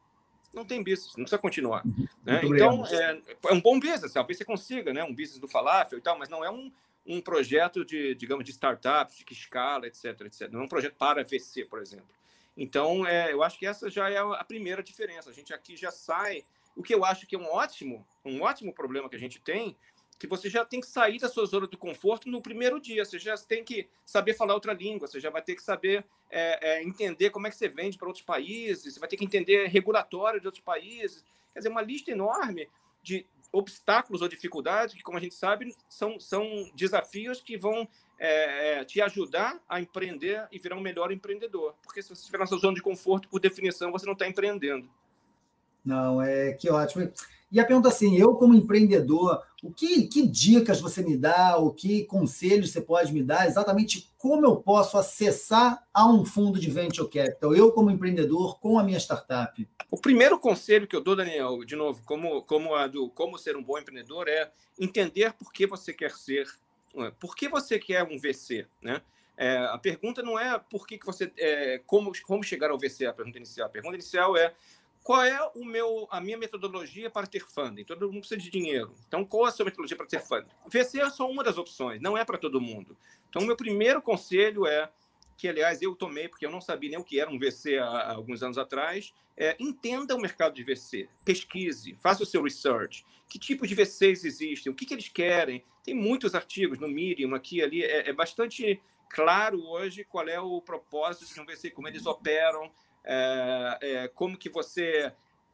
não 0.53 0.63
tem 0.63 0.83
business, 0.83 1.15
não 1.15 1.23
precisa 1.23 1.39
continuar. 1.39 1.85
Uhum. 1.85 2.07
Né? 2.23 2.41
Então, 2.43 2.85
é, 2.85 3.21
é, 3.49 3.53
um 3.53 3.59
bom 3.59 3.79
business, 3.79 4.13
talvez 4.13 4.37
você 4.37 4.45
consiga, 4.45 4.93
né? 4.93 5.03
um 5.03 5.13
business 5.13 5.39
do 5.39 5.47
falafel 5.47 5.97
e 5.97 6.01
tal, 6.01 6.17
mas 6.17 6.29
não 6.29 6.43
é 6.43 6.51
um, 6.51 6.71
um 7.05 7.19
projeto 7.19 7.83
de, 7.83 8.15
digamos, 8.15 8.45
de 8.45 8.51
startups, 8.51 9.17
de 9.17 9.25
que 9.25 9.33
escala, 9.33 9.87
etc, 9.87 10.21
etc. 10.21 10.49
Não 10.51 10.61
é 10.61 10.63
um 10.63 10.69
projeto 10.69 10.95
para 10.95 11.23
VC, 11.23 11.65
por 11.65 11.81
exemplo. 11.81 12.07
Então, 12.55 13.05
é, 13.05 13.33
eu 13.33 13.41
acho 13.41 13.57
que 13.57 13.65
essa 13.65 13.89
já 13.89 14.09
é 14.09 14.17
a 14.17 14.43
primeira 14.43 14.83
diferença. 14.83 15.29
A 15.29 15.33
gente 15.33 15.53
aqui 15.53 15.75
já 15.75 15.91
sai. 15.91 16.45
O 16.75 16.81
que 16.81 16.93
eu 16.93 17.05
acho 17.05 17.27
que 17.27 17.35
é 17.35 17.39
um 17.39 17.45
ótimo, 17.45 18.05
um 18.25 18.41
ótimo 18.41 18.73
problema 18.73 19.07
que 19.07 19.15
a 19.15 19.19
gente 19.19 19.39
tem, 19.39 19.77
que 20.19 20.27
você 20.27 20.49
já 20.49 20.63
tem 20.63 20.79
que 20.79 20.87
sair 20.87 21.19
da 21.19 21.27
sua 21.27 21.45
zona 21.45 21.67
de 21.67 21.77
conforto 21.77 22.29
no 22.29 22.41
primeiro 22.41 22.79
dia. 22.79 23.03
Você 23.03 23.19
já 23.19 23.35
tem 23.37 23.63
que 23.63 23.87
saber 24.05 24.33
falar 24.33 24.53
outra 24.53 24.73
língua. 24.73 25.07
Você 25.07 25.19
já 25.19 25.29
vai 25.29 25.41
ter 25.41 25.55
que 25.55 25.63
saber 25.63 26.05
é, 26.29 26.69
é, 26.69 26.83
entender 26.83 27.29
como 27.29 27.47
é 27.47 27.49
que 27.49 27.55
você 27.55 27.67
vende 27.67 27.97
para 27.97 28.07
outros 28.07 28.25
países. 28.25 28.93
Você 28.93 28.99
vai 28.99 29.09
ter 29.09 29.17
que 29.17 29.25
entender 29.25 29.67
regulatório 29.67 30.39
de 30.39 30.47
outros 30.47 30.63
países. 30.63 31.25
Quer 31.53 31.59
dizer, 31.59 31.69
uma 31.69 31.81
lista 31.81 32.11
enorme 32.11 32.69
de, 33.01 33.25
obstáculos 33.53 34.23
ou 34.23 34.27
dificuldades 34.27 34.95
que, 34.95 35.03
como 35.03 35.17
a 35.17 35.21
gente 35.21 35.35
sabe, 35.35 35.73
são, 35.87 36.19
são 36.19 36.43
desafios 36.73 37.39
que 37.39 37.55
vão 37.55 37.87
é, 38.17 38.79
é, 38.79 38.83
te 38.83 38.99
ajudar 38.99 39.61
a 39.69 39.79
empreender 39.79 40.47
e 40.51 40.57
virar 40.57 40.75
um 40.75 40.81
melhor 40.81 41.11
empreendedor. 41.11 41.75
Porque 41.83 42.01
se 42.01 42.09
você 42.09 42.21
estiver 42.21 42.39
na 42.39 42.47
sua 42.47 42.57
zona 42.57 42.73
de 42.73 42.81
conforto, 42.81 43.29
por 43.29 43.39
definição, 43.39 43.91
você 43.91 44.07
não 44.07 44.13
está 44.13 44.27
empreendendo. 44.27 44.89
Não, 45.85 46.19
é 46.19 46.53
que 46.53 46.69
ótimo. 46.69 47.11
E 47.53 47.59
a 47.59 47.65
pergunta 47.65 47.87
assim, 47.87 48.17
eu 48.17 48.33
como 48.33 48.55
empreendedor, 48.55 49.43
o 49.61 49.71
que, 49.71 50.07
que 50.07 50.25
dicas 50.25 50.81
você 50.81 51.03
me 51.03 51.15
dá, 51.15 51.55
o 51.59 51.71
que 51.71 52.03
conselhos 52.05 52.71
você 52.71 52.81
pode 52.81 53.13
me 53.13 53.21
dar, 53.21 53.45
exatamente 53.45 54.11
como 54.17 54.43
eu 54.43 54.55
posso 54.55 54.97
acessar 54.97 55.85
a 55.93 56.11
um 56.11 56.25
fundo 56.25 56.59
de 56.59 56.71
venture 56.71 57.07
capital, 57.07 57.55
eu 57.55 57.71
como 57.71 57.91
empreendedor 57.91 58.59
com 58.59 58.79
a 58.79 58.83
minha 58.83 58.97
startup? 58.97 59.69
O 59.91 60.01
primeiro 60.01 60.39
conselho 60.39 60.87
que 60.87 60.95
eu 60.95 61.01
dou, 61.01 61.15
Daniel, 61.15 61.63
de 61.63 61.75
novo, 61.75 62.01
como, 62.03 62.41
como 62.41 62.73
a 62.73 62.87
do 62.87 63.07
como 63.11 63.37
ser 63.37 63.55
um 63.55 63.63
bom 63.63 63.77
empreendedor, 63.77 64.27
é 64.27 64.51
entender 64.79 65.31
por 65.33 65.53
que 65.53 65.67
você 65.67 65.93
quer 65.93 66.09
ser, 66.09 66.47
é? 66.95 67.11
por 67.19 67.35
que 67.35 67.47
você 67.47 67.77
quer 67.77 68.03
um 68.03 68.17
VC, 68.17 68.65
né? 68.81 68.99
É, 69.37 69.57
a 69.57 69.77
pergunta 69.77 70.21
não 70.21 70.39
é 70.39 70.59
por 70.59 70.87
que, 70.87 70.97
que 70.97 71.05
você, 71.05 71.31
é, 71.37 71.81
como, 71.85 72.11
como 72.23 72.43
chegar 72.43 72.71
ao 72.71 72.77
VC, 72.77 73.05
a 73.05 73.13
pergunta 73.13 73.37
inicial. 73.37 73.67
A 73.67 73.69
pergunta 73.69 73.95
inicial 73.95 74.37
é 74.37 74.53
qual 75.03 75.21
é 75.21 75.37
o 75.53 75.65
meu, 75.65 76.07
a 76.09 76.21
minha 76.21 76.37
metodologia 76.37 77.09
para 77.09 77.27
ter 77.27 77.45
funding? 77.45 77.83
Todo 77.83 78.07
mundo 78.07 78.21
precisa 78.21 78.39
de 78.39 78.49
dinheiro. 78.49 78.95
Então, 79.07 79.25
qual 79.25 79.45
é 79.45 79.49
a 79.49 79.51
sua 79.51 79.65
metodologia 79.65 79.97
para 79.97 80.05
ter 80.05 80.21
funding? 80.21 80.49
VC 80.65 81.01
é 81.01 81.09
só 81.09 81.29
uma 81.29 81.43
das 81.43 81.57
opções, 81.57 82.01
não 82.01 82.17
é 82.17 82.23
para 82.23 82.37
todo 82.37 82.61
mundo. 82.61 82.97
Então, 83.29 83.41
o 83.41 83.45
meu 83.45 83.57
primeiro 83.57 84.01
conselho 84.01 84.65
é, 84.65 84.89
que 85.37 85.47
aliás 85.47 85.81
eu 85.81 85.93
tomei, 85.93 86.29
porque 86.29 86.45
eu 86.45 86.51
não 86.51 86.61
sabia 86.61 86.91
nem 86.91 86.99
o 86.99 87.03
que 87.03 87.19
era 87.19 87.29
um 87.29 87.37
VC 87.37 87.77
há, 87.77 87.85
há 87.85 88.13
alguns 88.13 88.41
anos 88.41 88.57
atrás, 88.57 89.13
é, 89.35 89.57
entenda 89.59 90.15
o 90.15 90.21
mercado 90.21 90.53
de 90.53 90.63
VC, 90.63 91.09
pesquise, 91.25 91.95
faça 91.95 92.23
o 92.23 92.25
seu 92.25 92.41
research. 92.41 93.05
Que 93.27 93.37
tipo 93.37 93.67
de 93.67 93.75
VCs 93.75 94.23
existem? 94.23 94.71
O 94.71 94.75
que, 94.75 94.85
que 94.85 94.93
eles 94.93 95.09
querem? 95.09 95.65
Tem 95.83 95.93
muitos 95.93 96.33
artigos 96.33 96.79
no 96.79 96.87
Medium, 96.87 97.35
aqui 97.35 97.61
ali, 97.61 97.83
é, 97.83 98.09
é 98.09 98.13
bastante 98.13 98.79
claro 99.09 99.61
hoje 99.67 100.03
qual 100.03 100.27
é 100.27 100.39
o 100.39 100.61
propósito 100.61 101.33
de 101.33 101.41
um 101.41 101.45
VC, 101.45 101.71
como 101.71 101.87
eles 101.87 102.05
operam, 102.05 102.71
é, 103.03 103.77
é, 103.81 104.07
como 104.07 104.37
que 104.37 104.49
você 104.49 105.13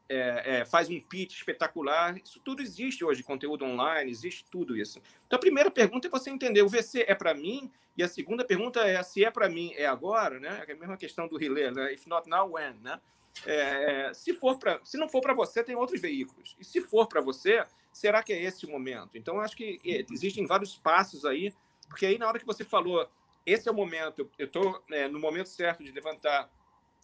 é, 0.10 0.60
é, 0.60 0.66
faz 0.66 0.90
um 0.90 1.00
pitch 1.00 1.36
espetacular. 1.36 2.18
Isso 2.18 2.40
tudo 2.40 2.62
existe 2.62 3.06
hoje, 3.06 3.22
conteúdo 3.22 3.64
online, 3.64 4.10
existe 4.10 4.44
tudo 4.50 4.76
isso. 4.76 5.02
Então, 5.28 5.38
a 5.38 5.40
primeira 5.40 5.70
pergunta 5.70 6.08
é 6.08 6.12
você 6.12 6.32
entender, 6.32 6.64
o 6.64 6.68
VC 6.68 7.06
é 7.08 7.14
para 7.14 7.34
mim? 7.34 7.72
E 7.96 8.04
a 8.04 8.08
segunda 8.08 8.44
pergunta 8.44 8.82
é, 8.82 9.02
se 9.04 9.24
é 9.24 9.30
para 9.30 9.48
mim, 9.48 9.74
é 9.76 9.86
agora? 9.86 10.40
Né? 10.40 10.64
É 10.68 10.72
a 10.72 10.76
mesma 10.76 10.98
questão 10.98 11.28
do 11.28 11.38
relé, 11.38 11.70
né? 11.70 11.94
If 11.94 12.08
not 12.08 12.28
now, 12.28 12.54
when? 12.54 12.74
Né? 12.82 13.00
É, 13.46 14.12
se, 14.14 14.34
for 14.34 14.58
pra, 14.58 14.80
se 14.84 14.98
não 14.98 15.08
for 15.08 15.22
para 15.22 15.34
você, 15.34 15.64
tem 15.64 15.76
outros 15.76 16.02
veículos. 16.02 16.56
E 16.60 16.66
se 16.66 16.82
for 16.82 17.08
para 17.08 17.22
você, 17.22 17.64
será 17.94 18.24
que 18.24 18.34
é 18.34 18.42
esse 18.42 18.66
o 18.66 18.70
momento? 18.70 19.12
Então, 19.16 19.40
acho 19.40 19.56
que 19.56 19.80
é, 19.86 20.06
existem 20.12 20.46
vários 20.48 20.76
passos 20.78 21.26
aí, 21.26 21.54
porque 21.88 22.06
aí 22.06 22.18
na 22.18 22.28
hora 22.28 22.40
que 22.40 22.46
você 22.46 22.64
falou, 22.64 23.08
esse 23.46 23.68
é 23.68 23.72
o 23.72 23.76
momento, 23.76 24.30
eu 24.38 24.46
estou 24.46 24.84
é, 24.92 25.08
no 25.08 25.20
momento 25.20 25.50
certo 25.50 25.84
de 25.84 25.92
levantar 25.92 26.50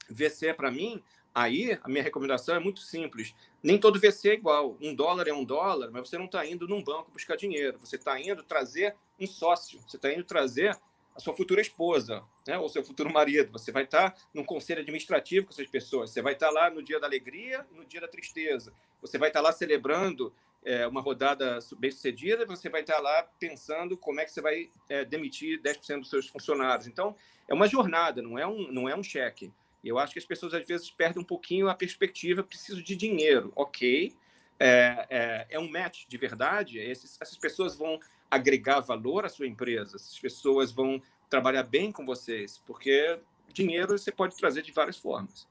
VC 0.10 0.54
para 0.54 0.72
mim, 0.72 1.02
aí 1.34 1.78
a 1.84 1.90
minha 1.90 2.04
recomendação 2.04 2.56
é 2.56 2.60
muito 2.60 2.80
simples. 2.80 3.34
Nem 3.62 3.78
todo 3.78 4.00
VC 4.00 4.30
é 4.30 4.34
igual. 4.34 4.78
Um 4.82 4.94
dólar 4.94 5.28
é 5.28 5.34
um 5.34 5.44
dólar, 5.44 5.90
mas 5.92 6.08
você 6.08 6.18
não 6.18 6.26
está 6.26 6.46
indo 6.46 6.68
num 6.68 6.84
banco 6.84 7.12
buscar 7.12 7.36
dinheiro. 7.36 7.80
Você 7.80 7.96
está 7.96 8.20
indo 8.20 8.44
trazer 8.44 8.96
um 9.20 9.28
sócio. 9.28 9.80
Você 9.82 9.98
está 9.98 10.12
indo 10.14 10.24
trazer 10.24 10.78
a 11.16 11.20
sua 11.20 11.34
futura 11.34 11.62
esposa, 11.62 12.24
né? 12.46 12.58
ou 12.58 12.68
seu 12.68 12.84
futuro 12.84 13.12
marido. 13.12 13.52
Você 13.54 13.72
vai 13.72 13.84
estar 13.84 14.12
tá 14.12 14.22
num 14.34 14.44
conselho 14.44 14.82
administrativo 14.82 15.48
com 15.48 15.54
essas 15.54 15.68
pessoas. 15.68 16.12
Você 16.12 16.22
vai 16.22 16.34
estar 16.34 16.48
tá 16.48 16.54
lá 16.54 16.70
no 16.70 16.84
dia 16.84 17.00
da 17.00 17.08
alegria 17.08 17.66
e 17.72 17.76
no 17.76 17.86
dia 17.86 18.02
da 18.02 18.08
tristeza. 18.08 18.74
Você 19.02 19.18
vai 19.18 19.30
estar 19.30 19.40
tá 19.40 19.48
lá 19.48 19.54
celebrando 19.54 20.34
é, 20.64 20.86
uma 20.86 21.00
rodada 21.00 21.60
bem 21.78 21.90
sucedida. 21.90 22.46
Você 22.46 22.70
vai 22.70 22.82
estar 22.82 22.96
tá 22.96 23.02
lá 23.02 23.24
pensando 23.40 23.96
como 23.96 24.20
é 24.20 24.26
que 24.26 24.32
você 24.32 24.42
vai 24.42 24.70
é, 24.90 25.06
demitir 25.06 25.62
10% 25.62 26.00
dos 26.00 26.10
seus 26.10 26.28
funcionários. 26.28 26.86
Então, 26.86 27.16
é 27.48 27.54
uma 27.54 27.68
jornada, 27.68 28.22
não 28.22 28.38
é 28.38 28.46
um, 28.46 28.72
não 28.72 28.90
é 28.90 28.96
um 28.96 29.04
cheque. 29.04 29.54
Eu 29.90 30.00
acho 30.00 30.14
que 30.14 30.20
as 30.20 30.26
pessoas 30.26 30.54
às 30.54 30.66
vezes 30.66 30.90
perdem 30.90 31.22
um 31.22 31.26
pouquinho 31.26 31.70
a 31.70 31.76
perspectiva. 31.76 32.44
Preciso 32.44 32.82
de 32.82 32.96
dinheiro, 32.96 33.52
ok? 33.56 34.14
É, 34.60 35.08
é, 35.10 35.48
é 35.52 35.60
um 35.60 35.70
match 35.70 36.06
de 36.08 36.18
verdade. 36.18 36.80
Esses, 36.80 37.18
essas 37.22 37.38
pessoas 37.38 37.76
vão 37.76 38.00
agregar 38.30 38.80
valor 38.80 39.26
à 39.26 39.30
sua 39.30 39.48
empresa. 39.48 39.96
Essas 39.96 40.18
pessoas 40.20 40.72
vão 40.72 41.02
trabalhar 41.30 41.64
bem 41.64 41.92
com 41.92 42.06
vocês, 42.06 42.62
porque 42.66 43.20
dinheiro 43.54 43.98
você 43.98 44.12
pode 44.12 44.36
trazer 44.36 44.62
de 44.62 44.72
várias 44.72 44.98
formas. 44.98 45.48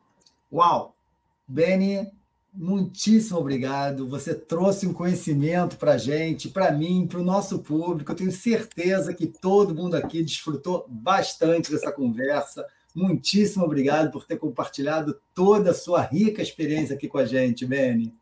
Uau! 0.53 0.94
Beni, 1.47 2.11
muitíssimo 2.53 3.38
obrigado. 3.38 4.07
Você 4.09 4.35
trouxe 4.35 4.87
um 4.87 4.92
conhecimento 4.92 5.77
para 5.77 5.92
a 5.92 5.99
gente, 5.99 6.49
para 6.49 6.70
mim, 6.70 7.07
para 7.07 7.20
o 7.20 7.25
nosso 7.25 7.59
público. 7.61 8.12
Eu 8.12 8.16
tenho 8.16 8.33
certeza 8.33 9.12
que 9.12 9.27
todo 9.27 9.75
mundo 9.75 9.97
aqui 9.97 10.23
desfrutou 10.23 10.87
bastante 10.88 11.70
dessa 11.70 11.92
conversa. 11.92 12.66
Muitíssimo 12.95 13.65
obrigado 13.65 14.11
por 14.13 14.25
ter 14.25 14.37
compartilhado 14.37 15.21
toda 15.35 15.73
a 15.73 15.75
sua 15.75 16.01
rica 16.01 16.41
experiência 16.41 16.95
aqui 16.95 17.09
com 17.09 17.19
a 17.19 17.27
gente, 17.27 17.67
Beni. 17.67 18.15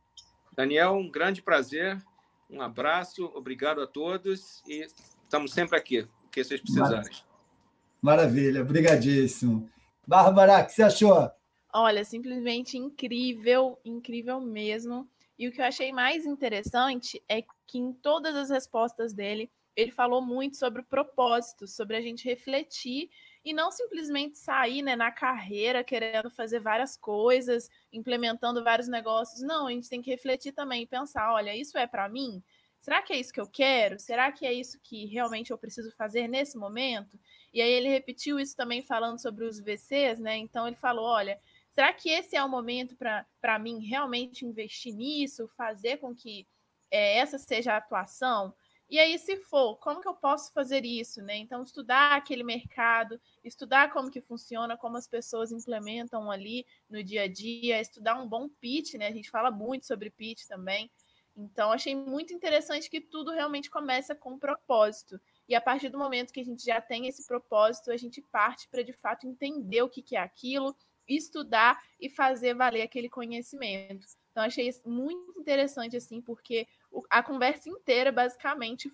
Daniel, 0.57 0.95
um 0.95 1.11
grande 1.11 1.43
prazer. 1.43 2.03
Um 2.49 2.61
abraço, 2.61 3.25
obrigado 3.35 3.81
a 3.81 3.87
todos 3.87 4.63
e 4.67 4.87
estamos 5.25 5.53
sempre 5.53 5.79
aqui, 5.79 6.01
o 6.01 6.29
que 6.31 6.43
vocês 6.43 6.61
precisarem. 6.61 7.11
Maravilha, 8.01 8.63
obrigadíssimo. 8.63 9.71
Bárbara, 10.07 10.63
o 10.63 10.67
que 10.67 10.73
você 10.73 10.83
achou? 10.83 11.31
Olha, 11.73 12.05
simplesmente 12.05 12.77
incrível, 12.77 13.79
incrível 13.85 14.41
mesmo. 14.41 15.09
E 15.39 15.49
o 15.49 15.53
que 15.53 15.61
eu 15.61 15.65
achei 15.65 15.93
mais 15.93 16.27
interessante 16.27 17.23
é 17.29 17.43
que 17.67 17.79
em 17.79 17.93
todas 17.93 18.35
as 18.35 18.51
respostas 18.51 19.15
dele, 19.15 19.51
ele 19.75 19.91
falou 19.91 20.21
muito 20.21 20.57
sobre 20.57 20.83
o 20.83 20.85
propósito, 20.85 21.67
sobre 21.67 21.97
a 21.97 22.01
gente 22.01 22.25
refletir 22.25 23.11
e 23.45 23.53
não 23.53 23.71
simplesmente 23.71 24.39
sair 24.39 24.83
né, 24.83 24.95
na 24.95 25.11
carreira 25.11 25.83
querendo 25.83 26.31
fazer 26.31 26.61
várias 26.61 26.97
coisas, 26.97 27.69
implementando 27.93 28.63
vários 28.63 28.89
negócios. 28.89 29.41
Não, 29.41 29.67
a 29.67 29.71
gente 29.71 29.89
tem 29.89 30.03
que 30.03 30.11
refletir 30.11 30.53
também 30.53 30.83
e 30.83 30.87
pensar: 30.87 31.33
olha, 31.33 31.57
isso 31.57 31.77
é 31.77 31.87
para 31.87 32.09
mim? 32.09 32.43
Será 32.81 33.01
que 33.01 33.13
é 33.13 33.17
isso 33.19 33.33
que 33.33 33.41
eu 33.41 33.47
quero? 33.47 33.99
Será 33.99 34.33
que 34.33 34.45
é 34.45 34.53
isso 34.53 34.79
que 34.83 35.07
realmente 35.07 35.53
eu 35.53 35.59
preciso 35.59 35.91
fazer 35.93 36.27
nesse 36.29 36.59
momento? 36.59 37.19
E 37.53 37.63
aí 37.63 37.71
ele 37.71 37.89
repetiu 37.89 38.41
isso 38.41 38.57
também 38.57 38.83
falando 38.83 39.21
sobre 39.21 39.45
os 39.45 39.61
VCs, 39.61 40.19
né? 40.19 40.37
Então 40.37 40.67
ele 40.67 40.77
falou: 40.77 41.05
olha, 41.05 41.41
será 41.71 41.93
que 41.93 42.11
esse 42.11 42.37
é 42.37 42.45
o 42.45 42.49
momento 42.49 42.97
para 43.41 43.59
mim 43.59 43.79
realmente 43.81 44.45
investir 44.45 44.95
nisso, 44.95 45.49
fazer 45.57 45.99
com 45.99 46.15
que 46.15 46.47
é, 46.91 47.19
essa 47.19 47.39
seja 47.39 47.73
a 47.73 47.79
atuação? 47.79 48.55
E 48.93 48.99
aí, 48.99 49.19
se 49.19 49.39
for, 49.39 49.77
como 49.79 50.03
que 50.03 50.07
eu 50.07 50.13
posso 50.13 50.53
fazer 50.53 50.85
isso, 50.85 51.23
né? 51.23 51.35
Então, 51.39 51.63
estudar 51.63 52.13
aquele 52.15 52.45
mercado, 52.45 53.19
estudar 53.43 53.91
como 53.91 54.11
que 54.11 54.21
funciona, 54.21 54.77
como 54.77 54.99
as 54.99 55.09
pessoas 55.09 55.51
implementam 55.51 56.31
ali 56.31 56.67
no 56.91 57.03
dia 57.03 57.23
a 57.23 57.27
dia, 57.27 57.81
estudar 57.81 58.21
um 58.21 58.29
bom 58.29 58.51
pitch, 58.51 58.93
né? 58.97 59.07
A 59.07 59.11
gente 59.11 59.31
fala 59.31 59.51
muito 59.51 59.87
sobre 59.87 60.11
pitch 60.11 60.47
também. 60.47 60.91
Então, 61.35 61.73
achei 61.73 61.97
muito 61.97 62.35
interessante 62.35 62.91
que 62.91 63.01
tudo 63.01 63.31
realmente 63.31 63.71
começa 63.71 64.15
com 64.15 64.35
um 64.35 64.39
propósito. 64.39 65.19
E 65.49 65.55
a 65.55 65.61
partir 65.63 65.89
do 65.89 65.97
momento 65.97 66.31
que 66.31 66.41
a 66.41 66.45
gente 66.45 66.63
já 66.63 66.79
tem 66.79 67.07
esse 67.07 67.27
propósito, 67.27 67.91
a 67.91 67.97
gente 67.97 68.21
parte 68.21 68.69
para 68.69 68.85
de 68.85 68.93
fato 68.93 69.27
entender 69.27 69.81
o 69.81 69.89
que, 69.89 70.03
que 70.03 70.17
é 70.17 70.21
aquilo, 70.21 70.77
estudar 71.09 71.83
e 71.99 72.11
fazer 72.11 72.53
valer 72.53 72.83
aquele 72.83 73.09
conhecimento. 73.09 74.07
Então, 74.33 74.43
achei 74.43 74.69
muito 74.85 75.39
interessante, 75.39 75.97
assim, 75.97 76.21
porque 76.21 76.67
a 77.09 77.23
conversa 77.23 77.69
inteira, 77.69 78.11
basicamente, 78.11 78.91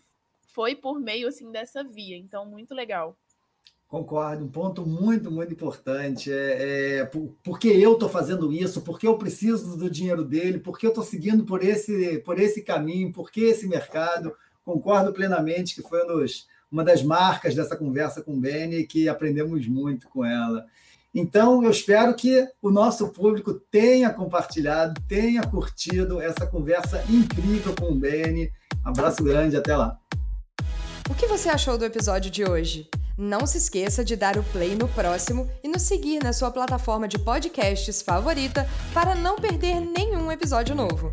foi 0.48 0.74
por 0.74 1.01
meio, 1.01 1.29
assim, 1.29 1.51
dessa 1.51 1.83
via. 1.83 2.16
Então, 2.16 2.44
muito 2.44 2.74
legal. 2.74 3.16
Concordo, 3.87 4.44
um 4.44 4.51
ponto 4.51 4.85
muito, 4.85 5.31
muito 5.31 5.53
importante. 5.53 6.31
É, 6.31 6.98
é 6.98 7.05
por, 7.07 7.35
por, 7.42 7.59
que 7.59 7.68
eu 7.68 7.94
estou 7.94 8.09
fazendo 8.09 8.53
isso? 8.53 8.83
Por 8.83 8.98
que 8.98 9.07
eu 9.07 9.16
preciso 9.16 9.79
do 9.79 9.88
dinheiro 9.88 10.24
dele? 10.24 10.59
Por 10.59 10.79
que 10.79 10.85
eu 10.85 10.90
estou 10.90 11.05
seguindo 11.05 11.44
por 11.44 11.64
esse, 11.64 12.18
por 12.18 12.38
esse 12.38 12.62
caminho? 12.62 13.12
Por 13.12 13.31
que 13.31 13.40
esse 13.44 13.66
mercado? 13.66 14.37
Concordo 14.62 15.12
plenamente 15.12 15.74
que 15.74 15.81
foi 15.81 16.05
um 16.05 16.18
dos, 16.18 16.46
uma 16.70 16.85
das 16.85 17.03
marcas 17.03 17.55
dessa 17.55 17.77
conversa 17.77 18.20
com 18.22 18.35
o 18.35 18.40
Beni 18.40 18.87
que 18.87 19.09
aprendemos 19.09 19.66
muito 19.66 20.07
com 20.09 20.22
ela. 20.22 20.66
Então, 21.14 21.62
eu 21.62 21.71
espero 21.71 22.14
que 22.14 22.47
o 22.62 22.71
nosso 22.71 23.09
público 23.09 23.55
tenha 23.71 24.11
compartilhado, 24.11 25.01
tenha 25.09 25.42
curtido 25.42 26.21
essa 26.21 26.47
conversa 26.47 27.03
incrível 27.09 27.75
com 27.75 27.92
o 27.92 27.94
Beni. 27.94 28.51
Abraço 28.85 29.23
grande, 29.25 29.57
até 29.57 29.77
lá. 29.77 29.99
O 31.11 31.14
que 31.14 31.27
você 31.27 31.49
achou 31.49 31.79
do 31.79 31.85
episódio 31.85 32.31
de 32.31 32.44
hoje? 32.44 32.88
Não 33.16 33.47
se 33.47 33.59
esqueça 33.59 34.05
de 34.05 34.14
dar 34.14 34.37
o 34.37 34.44
play 34.44 34.77
no 34.77 34.87
próximo 34.88 35.51
e 35.64 35.68
nos 35.68 35.83
seguir 35.83 36.23
na 36.23 36.33
sua 36.33 36.51
plataforma 36.51 37.09
de 37.09 37.18
podcasts 37.18 38.03
favorita 38.03 38.68
para 38.94 39.14
não 39.14 39.37
perder 39.37 39.81
nenhum 39.81 40.31
episódio 40.31 40.75
novo. 40.75 41.11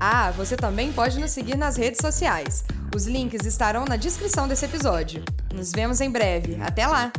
Ah, 0.00 0.30
você 0.32 0.56
também 0.56 0.92
pode 0.92 1.20
nos 1.20 1.30
seguir 1.30 1.56
nas 1.56 1.76
redes 1.76 2.00
sociais. 2.00 2.64
Os 2.94 3.06
links 3.06 3.46
estarão 3.46 3.84
na 3.84 3.96
descrição 3.96 4.48
desse 4.48 4.64
episódio. 4.64 5.22
Nos 5.54 5.70
vemos 5.70 6.00
em 6.00 6.10
breve. 6.10 6.56
Até 6.60 6.86
lá! 6.86 7.12